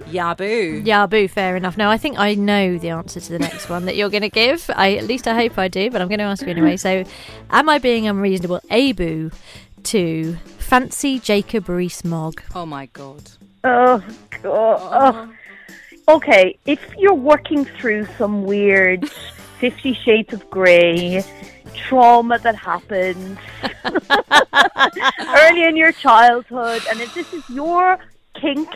Yabu. 0.00 0.86
Yeah, 0.86 1.06
boo, 1.06 1.28
fair 1.28 1.56
enough. 1.56 1.76
No, 1.76 1.90
I 1.90 1.96
think 1.96 2.18
I 2.18 2.34
know 2.34 2.78
the 2.78 2.90
answer 2.90 3.20
to 3.20 3.32
the 3.32 3.38
next 3.38 3.68
one 3.68 3.84
that 3.86 3.96
you're 3.96 4.10
going 4.10 4.22
to 4.22 4.28
give. 4.28 4.70
I 4.74 4.96
At 4.96 5.04
least 5.04 5.26
I 5.26 5.34
hope 5.34 5.58
I 5.58 5.68
do, 5.68 5.90
but 5.90 6.00
I'm 6.00 6.08
going 6.08 6.18
to 6.18 6.24
ask 6.24 6.42
you 6.42 6.48
anyway. 6.48 6.76
So, 6.76 7.04
am 7.50 7.68
I 7.68 7.78
being 7.78 8.06
unreasonable, 8.06 8.60
AIBU, 8.70 9.32
to 9.84 10.36
fancy 10.58 11.18
Jacob 11.18 11.68
Rees-Mogg? 11.68 12.42
Oh 12.54 12.66
my 12.66 12.86
god. 12.86 13.30
Oh, 13.64 14.02
God. 14.42 15.28
Oh. 16.08 16.14
Okay, 16.16 16.56
if 16.66 16.80
you're 16.96 17.14
working 17.14 17.64
through 17.64 18.06
some 18.16 18.44
weird 18.44 19.08
Fifty 19.58 19.94
Shades 19.94 20.32
of 20.32 20.48
Grey 20.50 21.24
trauma 21.74 22.38
that 22.38 22.54
happened 22.54 23.38
early 25.28 25.64
in 25.64 25.76
your 25.76 25.92
childhood, 25.92 26.82
and 26.90 27.00
if 27.00 27.14
this 27.14 27.32
is 27.32 27.48
your 27.50 27.98
kink, 28.34 28.68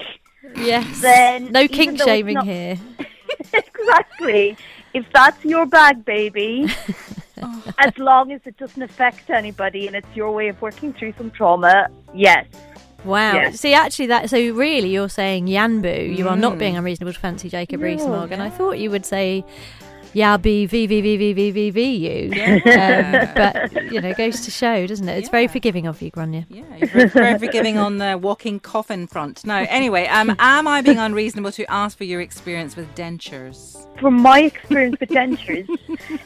Yes. 0.56 1.00
Then 1.00 1.52
no 1.52 1.68
kink 1.68 2.00
shaming 2.00 2.34
not- 2.34 2.46
here. 2.46 2.78
exactly. 3.52 4.56
If 4.94 5.06
that's 5.12 5.44
your 5.44 5.66
bag, 5.66 6.04
baby, 6.04 6.66
as 7.78 7.96
long 7.98 8.32
as 8.32 8.40
it 8.44 8.56
doesn't 8.56 8.82
affect 8.82 9.30
anybody 9.30 9.86
and 9.86 9.94
it's 9.96 10.08
your 10.14 10.32
way 10.32 10.48
of 10.48 10.60
working 10.60 10.92
through 10.92 11.14
some 11.16 11.30
trauma, 11.30 11.88
yes. 12.14 12.46
Wow. 13.04 13.34
Yeah. 13.34 13.50
See, 13.52 13.72
actually, 13.72 14.08
that 14.08 14.28
so 14.28 14.36
really, 14.36 14.90
you're 14.90 15.08
saying 15.08 15.46
Yanbu. 15.46 16.14
You 16.16 16.28
are 16.28 16.36
not 16.36 16.58
being 16.58 16.74
Mm. 16.74 16.78
unreasonable 16.78 17.14
to 17.14 17.18
fancy 17.18 17.48
Jacob 17.48 17.80
Rees-Mogg, 17.80 18.30
and 18.30 18.42
I 18.42 18.50
thought 18.50 18.78
you 18.78 18.90
would 18.90 19.06
say 19.06 19.42
Yabi 20.14 20.68
V 20.68 20.86
V 20.86 21.00
V 21.00 21.16
V 21.16 21.32
V 21.32 21.50
V 21.50 21.70
V 21.70 21.82
you. 21.82 22.32
Um, 22.72 23.28
but 23.34 23.92
you 23.92 24.00
know, 24.00 24.12
goes 24.14 24.40
to 24.42 24.50
show, 24.50 24.86
doesn't 24.86 25.08
it? 25.08 25.18
It's 25.18 25.28
very 25.28 25.46
forgiving 25.46 25.86
of 25.86 26.00
you, 26.02 26.10
Grainne. 26.10 26.46
Yeah, 26.48 26.64
you're 26.76 26.88
very, 26.88 27.08
very 27.08 27.38
forgiving 27.38 27.78
on 27.78 27.98
the 27.98 28.18
walking 28.18 28.60
coffin 28.60 29.06
front. 29.06 29.44
No, 29.46 29.66
anyway, 29.68 30.06
um, 30.06 30.30
am 30.38 30.66
I 30.66 30.82
being 30.82 30.98
unreasonable 30.98 31.52
to 31.52 31.70
ask 31.70 31.96
for 31.96 32.04
your 32.04 32.20
experience 32.20 32.76
with 32.76 32.92
dentures? 32.94 33.86
From 34.00 34.14
my 34.14 34.40
experience 34.40 34.98
with 34.98 35.10
dentures, 35.10 35.68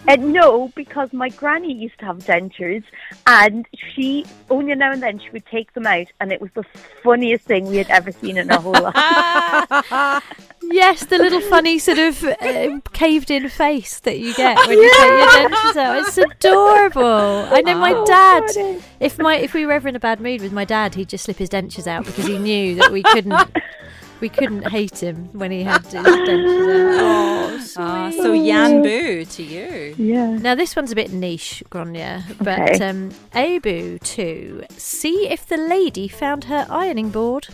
and 0.09 0.33
no, 0.33 0.73
because 0.75 1.13
my 1.13 1.29
granny 1.31 1.73
used 1.73 1.99
to 1.99 2.07
have 2.07 2.19
dentures, 2.19 2.85
and 3.27 3.67
she 3.75 4.25
only 4.51 4.75
now 4.75 4.93
and 4.93 5.03
then 5.03 5.19
she 5.19 5.31
would 5.31 5.47
take 5.47 5.73
them 5.75 5.87
out, 5.87 6.07
and 6.21 6.33
it 6.33 6.41
was 6.41 6.51
the 6.55 6.65
funniest 7.03 7.45
thing 7.45 7.67
we 7.67 7.77
had 7.77 7.91
ever 7.91 8.13
seen 8.13 8.39
in 8.39 8.51
our 8.51 8.61
whole 8.61 8.73
life. 8.73 10.23
Yes, 10.71 11.05
the 11.07 11.19
little 11.19 11.41
funny 11.43 11.79
sort 11.79 11.99
of 11.99 12.23
uh, 12.25 12.81
caved-in 12.93 13.49
face 13.49 14.01
that 14.01 14.19
you 14.19 14.35
get 14.35 14.57
when 14.67 14.79
you 14.79 14.91
take 14.93 15.09
your 15.11 15.29
dentures 15.51 15.77
out. 15.77 15.99
It's 15.99 16.19
adorable. 16.19 17.49
I 17.51 17.61
know 17.61 17.79
my 17.79 17.93
dad. 18.05 18.45
funny. 18.55 18.83
If 19.01 19.19
my 19.19 19.37
if 19.37 19.55
we 19.55 19.67
were 19.67 19.73
ever 19.73 19.89
in 19.89 19.97
a 19.97 20.01
bad 20.01 20.21
mood 20.21 20.41
with 20.41 20.53
my 20.53 20.65
dad, 20.65 20.95
he'd 20.95 21.09
just 21.09 21.25
slip 21.25 21.37
his 21.39 21.49
dentures 21.51 21.87
out 21.87 22.05
because 22.07 22.27
he 22.27 22.39
knew 22.39 22.75
that 22.77 22.91
we 22.93 23.03
couldn't 23.03 23.35
we 24.21 24.29
couldn't 24.29 24.69
hate 24.69 25.03
him 25.03 25.29
when 25.33 25.51
he 25.51 25.63
had 25.63 25.85
his 25.85 25.95
dentures 25.95 26.99
out. 26.99 27.35
Oh, 27.47 27.61
Ah, 27.77 28.11
so 28.11 28.33
Yanbu 28.33 29.29
to 29.37 29.43
you. 29.43 29.95
Yeah. 29.99 30.37
Now, 30.39 30.55
this 30.55 30.75
one's 30.77 30.93
a 30.93 30.95
bit 30.95 31.13
niche, 31.13 31.63
Grainne, 31.71 32.23
but 32.39 32.59
Okay. 32.75 32.89
um, 32.89 33.11
AIBU 33.35 34.01
to 34.15 34.65
see 34.77 35.29
if 35.29 35.47
the 35.47 35.57
lady 35.57 36.09
found 36.09 36.45
her 36.45 36.67
ironing 36.71 37.11
board. 37.11 37.49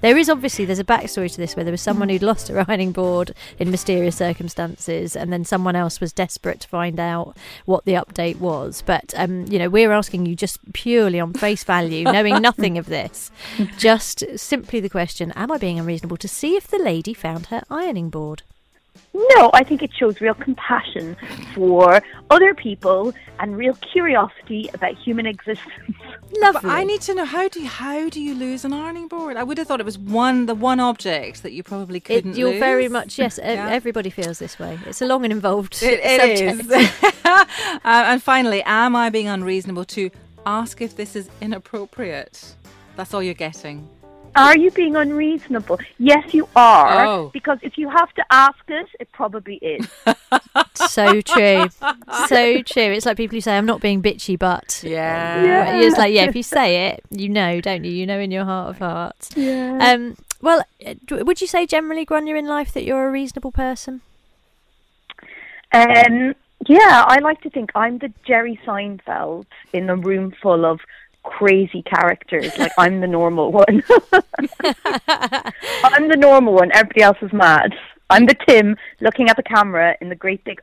There 0.00 0.16
is 0.16 0.28
obviously 0.28 0.64
there's 0.64 0.78
a 0.78 0.84
backstory 0.84 1.30
to 1.32 1.36
this 1.36 1.56
where 1.56 1.64
there 1.64 1.72
was 1.72 1.80
someone 1.80 2.08
who'd 2.08 2.22
lost 2.22 2.48
her 2.48 2.64
ironing 2.68 2.92
board 2.92 3.34
in 3.58 3.70
mysterious 3.70 4.16
circumstances, 4.16 5.16
and 5.16 5.32
then 5.32 5.44
someone 5.44 5.76
else 5.76 6.00
was 6.00 6.12
desperate 6.12 6.60
to 6.60 6.68
find 6.68 6.98
out 6.98 7.36
what 7.64 7.84
the 7.84 7.92
update 7.92 8.38
was. 8.38 8.82
But 8.84 9.14
um, 9.16 9.46
you 9.46 9.58
know, 9.58 9.68
we're 9.68 9.92
asking 9.92 10.26
you 10.26 10.34
just 10.34 10.60
purely 10.72 11.20
on 11.20 11.32
face 11.34 11.64
value, 11.64 12.04
knowing 12.04 12.40
nothing 12.40 12.78
of 12.78 12.86
this, 12.86 13.30
just 13.78 14.24
simply 14.36 14.80
the 14.80 14.88
question: 14.88 15.32
Am 15.32 15.50
I 15.50 15.58
being 15.58 15.78
unreasonable 15.78 16.16
to 16.18 16.28
see 16.28 16.56
if 16.56 16.66
the 16.66 16.78
lady 16.78 17.14
found 17.14 17.46
her 17.46 17.62
ironing 17.70 18.10
board? 18.10 18.42
No, 19.14 19.50
I 19.52 19.62
think 19.62 19.82
it 19.82 19.90
shows 19.94 20.20
real 20.20 20.34
compassion 20.34 21.16
for 21.54 22.02
other 22.30 22.54
people 22.54 23.12
and 23.40 23.56
real 23.56 23.74
curiosity 23.74 24.70
about 24.72 24.96
human 24.96 25.26
existence. 25.26 25.96
Lovely. 26.40 26.60
But 26.62 26.70
I 26.70 26.84
need 26.84 27.00
to 27.02 27.14
know 27.14 27.24
how 27.24 27.48
do 27.48 27.60
you, 27.60 27.68
how 27.68 28.08
do 28.08 28.20
you 28.20 28.34
lose 28.34 28.64
an 28.64 28.72
ironing 28.72 29.08
board? 29.08 29.36
I 29.36 29.42
would 29.42 29.58
have 29.58 29.66
thought 29.66 29.80
it 29.80 29.86
was 29.86 29.98
one 29.98 30.46
the 30.46 30.54
one 30.54 30.80
object 30.80 31.42
that 31.42 31.52
you 31.52 31.62
probably 31.62 32.00
couldn't 32.00 32.36
you're 32.36 32.50
lose. 32.50 32.60
very 32.60 32.88
much 32.88 33.18
yes. 33.18 33.38
Yeah. 33.42 33.68
Everybody 33.70 34.10
feels 34.10 34.38
this 34.38 34.58
way. 34.58 34.78
It's 34.86 35.02
a 35.02 35.06
long 35.06 35.24
and 35.24 35.32
involved 35.32 35.82
It, 35.82 36.00
it 36.02 36.40
is. 36.40 36.70
uh, 37.24 37.44
and 37.84 38.22
finally, 38.22 38.62
am 38.64 38.96
I 38.96 39.10
being 39.10 39.28
unreasonable 39.28 39.84
to 39.86 40.10
ask 40.46 40.80
if 40.80 40.96
this 40.96 41.16
is 41.16 41.28
inappropriate? 41.40 42.54
That's 42.96 43.14
all 43.14 43.22
you're 43.22 43.34
getting. 43.34 43.88
Are 44.34 44.56
you 44.56 44.70
being 44.70 44.96
unreasonable? 44.96 45.78
Yes, 45.98 46.32
you 46.32 46.48
are. 46.56 47.04
Oh. 47.06 47.30
Because 47.32 47.58
if 47.62 47.76
you 47.76 47.88
have 47.88 48.12
to 48.14 48.24
ask 48.30 48.58
it, 48.68 48.88
it 48.98 49.12
probably 49.12 49.56
is. 49.56 49.86
so 50.74 51.20
true, 51.20 51.66
so 52.28 52.62
true. 52.62 52.82
It's 52.92 53.04
like 53.06 53.16
people 53.16 53.36
who 53.36 53.40
say, 53.40 53.56
"I'm 53.58 53.66
not 53.66 53.80
being 53.80 54.02
bitchy," 54.02 54.38
but 54.38 54.80
Yeah. 54.84 55.44
Yeah. 55.44 55.76
it's 55.80 55.98
like, 55.98 56.14
yeah, 56.14 56.24
if 56.24 56.36
you 56.36 56.42
say 56.42 56.88
it, 56.88 57.04
you 57.10 57.28
know, 57.28 57.60
don't 57.60 57.84
you? 57.84 57.92
You 57.92 58.06
know 58.06 58.18
in 58.18 58.30
your 58.30 58.44
heart 58.44 58.70
of 58.70 58.78
hearts. 58.78 59.30
Yeah. 59.36 59.78
Um, 59.80 60.16
well, 60.40 60.64
uh, 60.84 60.94
would 61.10 61.40
you 61.40 61.46
say 61.46 61.66
generally, 61.66 62.06
Grainne, 62.06 62.36
in 62.36 62.46
life 62.46 62.72
that 62.72 62.84
you're 62.84 63.06
a 63.06 63.10
reasonable 63.10 63.52
person? 63.52 64.00
Um, 65.72 66.34
yeah, 66.66 67.04
I 67.06 67.18
like 67.20 67.40
to 67.42 67.50
think 67.50 67.70
I'm 67.74 67.98
the 67.98 68.12
Jerry 68.24 68.58
Seinfeld 68.66 69.46
in 69.72 69.88
a 69.90 69.96
room 69.96 70.32
full 70.42 70.64
of 70.64 70.80
crazy 71.22 71.82
characters. 71.82 72.56
Like 72.58 72.72
I'm 72.78 73.00
the 73.00 73.06
normal 73.06 73.52
one. 73.52 73.82
I'm 75.84 76.08
the 76.08 76.16
normal 76.18 76.54
one. 76.54 76.70
Everybody 76.72 77.02
else 77.02 77.18
is 77.22 77.32
mad. 77.32 77.74
I'm 78.10 78.26
the 78.26 78.36
Tim 78.46 78.76
looking 79.00 79.28
at 79.28 79.36
the 79.36 79.42
camera 79.42 79.96
in 80.00 80.08
the 80.08 80.14
great 80.14 80.44
big 80.44 80.60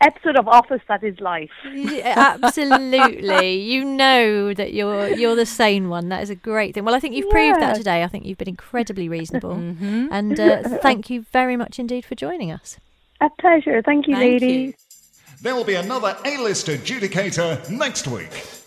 episode 0.00 0.36
of 0.36 0.48
Office 0.48 0.80
that 0.88 1.02
is 1.04 1.18
life. 1.20 1.50
Yeah, 1.72 2.36
Absolutely. 2.42 3.60
you 3.60 3.84
know 3.84 4.54
that 4.54 4.72
you're 4.72 5.08
you're 5.08 5.36
the 5.36 5.46
sane 5.46 5.88
one. 5.88 6.08
That 6.08 6.22
is 6.22 6.30
a 6.30 6.34
great 6.34 6.74
thing. 6.74 6.84
Well, 6.84 6.94
I 6.94 7.00
think 7.00 7.14
you've 7.14 7.30
proved 7.30 7.60
that 7.60 7.76
today. 7.76 8.02
I 8.02 8.08
think 8.08 8.26
you've 8.26 8.38
been 8.38 8.48
incredibly 8.48 9.08
reasonable, 9.08 9.52
and 9.52 10.38
uh, 10.38 10.62
thank 10.82 11.10
you 11.10 11.22
very 11.32 11.56
much 11.56 11.78
indeed 11.78 12.04
for 12.04 12.14
joining 12.14 12.50
us. 12.50 12.78
A 13.20 13.30
pleasure. 13.38 13.82
Thank 13.82 14.08
you, 14.08 14.14
Thank 14.16 14.42
ladies. 14.42 14.68
you. 14.68 14.74
There'll 15.42 15.64
be 15.64 15.74
another 15.74 16.16
A-list 16.24 16.66
adjudicator 16.66 17.70
next 17.70 18.06
week. 18.06 18.59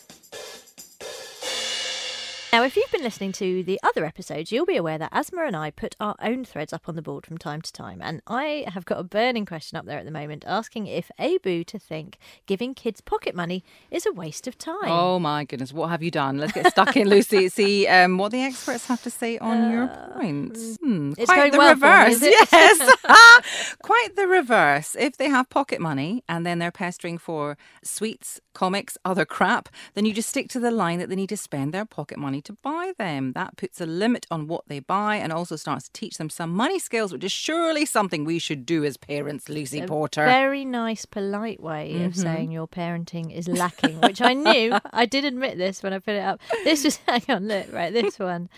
Now, 2.54 2.62
if 2.62 2.76
you've 2.76 2.92
been 2.92 3.02
listening 3.02 3.32
to 3.32 3.64
the 3.64 3.80
other 3.82 4.06
episodes, 4.06 4.52
you'll 4.52 4.68
be 4.68 4.78
aware 4.78 5.00
that 5.00 5.10
Asma 5.12 5.44
and 5.44 5.56
I 5.56 5.72
put 5.72 5.96
our 6.00 6.16
own 6.22 6.46
threads 6.46 6.72
up 6.72 6.88
on 6.88 6.96
the 6.96 7.02
board 7.02 7.26
from 7.26 7.40
time 7.40 7.64
to 7.64 7.74
time. 7.74 8.00
And 8.00 8.22
I 8.28 8.66
have 8.68 8.86
got 8.86 9.00
a 9.00 9.04
burning 9.04 9.44
question 9.44 9.76
up 9.76 9.86
there 9.86 9.98
at 9.98 10.06
the 10.06 10.12
moment 10.12 10.44
asking 10.46 10.86
if 10.86 11.10
AIBU 11.20 11.66
to 11.66 11.80
think 11.80 12.20
giving 12.46 12.76
kids 12.76 13.02
pocket 13.02 13.34
money 13.34 13.64
is 13.90 14.06
a 14.06 14.12
waste 14.12 14.46
of 14.46 14.60
time. 14.60 14.84
Oh 14.84 15.18
my 15.18 15.46
goodness, 15.46 15.74
what 15.74 15.90
have 15.90 16.04
you 16.04 16.12
done? 16.12 16.38
Let's 16.38 16.52
get 16.52 16.68
stuck 16.68 16.96
in, 16.96 17.10
Lucy. 17.10 17.50
See 17.50 17.88
um, 17.88 18.20
what 18.20 18.32
the 18.32 18.44
experts 18.44 18.86
have 18.86 19.02
to 19.02 19.10
say 19.10 19.40
on 19.40 19.72
your 19.72 19.88
points. 20.14 20.78
Hmm, 20.78 21.14
it's 21.18 21.26
quite 21.26 21.52
going 21.52 21.54
the 21.54 21.58
well 21.58 21.76
for 21.76 21.88
me, 21.88 22.14
reverse. 22.14 22.22
Yes, 22.52 23.78
quite 23.82 24.16
the 24.16 24.28
reverse. 24.28 24.96
If 25.00 25.18
they 25.18 25.30
have 25.30 25.50
pocket 25.50 25.82
money 25.82 26.24
and 26.30 26.46
then 26.46 26.60
they're 26.60 26.72
pestering 26.72 27.18
for 27.18 27.58
sweets, 27.84 28.40
comics, 28.54 28.96
other 29.04 29.26
crap, 29.26 29.70
then 29.96 30.06
you 30.06 30.14
just 30.14 30.30
stick 30.30 30.50
to 30.50 30.60
the 30.60 30.70
line 30.70 31.00
that 31.00 31.10
they 31.10 31.16
need 31.16 31.30
to 31.30 31.38
spend 31.38 31.74
their 31.74 31.86
pocket 31.86 32.20
money 32.20 32.43
to 32.46 32.54
buy 32.54 32.94
them. 32.98 33.34
That 33.34 33.58
puts 33.58 33.80
a 33.82 33.86
limit 33.86 34.26
on 34.32 34.48
what 34.48 34.68
they 34.68 34.80
buy 34.80 35.16
and 35.18 35.32
also 35.34 35.56
starts 35.56 35.86
to 35.86 35.92
teach 35.94 36.18
them 36.18 36.30
some 36.30 36.52
money 36.54 36.80
skills, 36.80 37.12
which 37.14 37.24
is 37.24 37.32
surely 37.32 37.86
something 37.86 38.26
we 38.26 38.40
should 38.40 38.66
do 38.66 38.84
as 38.84 38.98
parents, 38.98 39.50
Lucy 39.50 39.80
A 39.80 39.86
Porter. 39.88 40.26
Very 40.26 40.66
nice, 40.66 41.06
polite 41.06 41.60
way 41.62 41.92
Mm-hmm. 41.94 42.06
of 42.06 42.16
saying 42.16 42.52
your 42.52 42.68
parenting 42.68 43.34
is 43.36 43.48
lacking, 43.48 44.00
which 44.02 44.22
I 44.22 44.34
knew. 44.34 44.78
I 44.94 45.06
did 45.06 45.26
admit 45.26 45.58
this 45.58 45.84
when 45.84 45.94
I 45.94 46.00
put 46.00 46.16
it 46.16 46.24
up. 46.24 46.40
This 46.64 46.84
was, 46.84 46.96
hang 47.08 47.24
on, 47.30 47.48
look, 47.48 47.72
right, 47.74 47.92
this 47.94 48.20
one. 48.20 48.50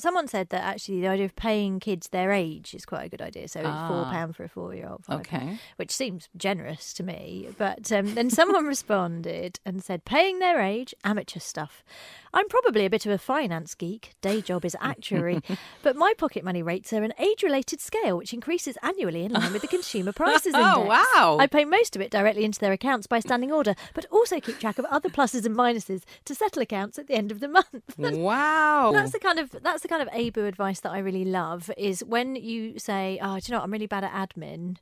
Someone 0.00 0.28
said 0.28 0.48
that 0.50 0.62
actually 0.62 1.00
the 1.00 1.08
idea 1.08 1.24
of 1.26 1.36
paying 1.36 1.80
kids 1.80 2.08
their 2.08 2.32
age 2.32 2.74
is 2.74 2.84
quite 2.84 3.04
a 3.04 3.08
good 3.08 3.22
idea. 3.22 3.48
So 3.48 3.60
it's 3.60 3.68
four 3.88 4.04
pound 4.04 4.36
for 4.36 4.44
a 4.44 4.48
four-year-old. 4.48 5.04
Okay. 5.08 5.58
which 5.76 5.90
seems 5.90 6.28
generous 6.36 6.92
to 6.94 7.02
me. 7.02 7.48
But 7.58 7.90
um, 7.92 8.14
then 8.14 8.30
someone 8.30 8.64
responded 8.76 9.60
and 9.64 9.82
said, 9.82 10.04
"Paying 10.04 10.38
their 10.38 10.60
age, 10.60 10.94
amateur 11.04 11.40
stuff." 11.40 11.84
I'm 12.32 12.48
probably 12.48 12.84
a 12.86 12.90
bit 12.90 13.06
of 13.06 13.12
a 13.12 13.18
finance 13.18 13.74
geek. 13.74 14.12
Day 14.20 14.40
job 14.40 14.64
is 14.64 14.76
actuary, 14.80 15.40
but 15.82 15.96
my 15.96 16.12
pocket 16.16 16.44
money 16.44 16.62
rates 16.62 16.92
are 16.92 17.02
an 17.02 17.12
age-related 17.18 17.80
scale, 17.80 18.16
which 18.16 18.32
increases 18.32 18.78
annually 18.82 19.24
in 19.24 19.32
line 19.32 19.52
with 19.52 19.62
the 19.62 19.68
consumer 19.68 20.12
prices 20.20 20.54
index. 20.54 20.76
Oh, 20.76 20.84
wow. 20.84 21.38
I 21.40 21.48
pay 21.48 21.64
most 21.64 21.96
of 21.96 22.02
it 22.02 22.10
directly 22.10 22.44
into 22.44 22.60
their 22.60 22.70
accounts 22.72 23.08
by 23.08 23.18
standing 23.18 23.50
order, 23.50 23.74
but 23.94 24.06
also 24.12 24.38
keep 24.38 24.60
track 24.60 24.78
of 24.78 24.84
other 24.86 25.08
pluses 25.08 25.44
and 25.44 25.56
minuses 25.56 26.02
to 26.24 26.34
settle 26.34 26.62
accounts 26.62 26.98
at 27.00 27.08
the 27.08 27.14
end 27.14 27.32
of 27.32 27.40
the 27.40 27.48
month. 27.48 27.96
Wow. 27.98 28.92
That's 28.92 29.12
the 29.12 29.18
kind 29.18 29.38
of 29.40 29.50
that's 29.62 29.82
the 29.82 29.88
kind 29.90 30.00
of 30.00 30.08
ABU 30.14 30.46
advice 30.46 30.80
that 30.80 30.92
I 30.92 30.98
really 30.98 31.24
love 31.24 31.70
is 31.76 32.02
when 32.04 32.36
you 32.36 32.78
say, 32.78 33.18
"Oh, 33.20 33.38
do 33.38 33.42
you 33.46 33.52
know 33.52 33.58
what? 33.58 33.64
I'm 33.64 33.72
really 33.72 33.86
bad 33.86 34.04
at 34.04 34.12
admin," 34.12 34.76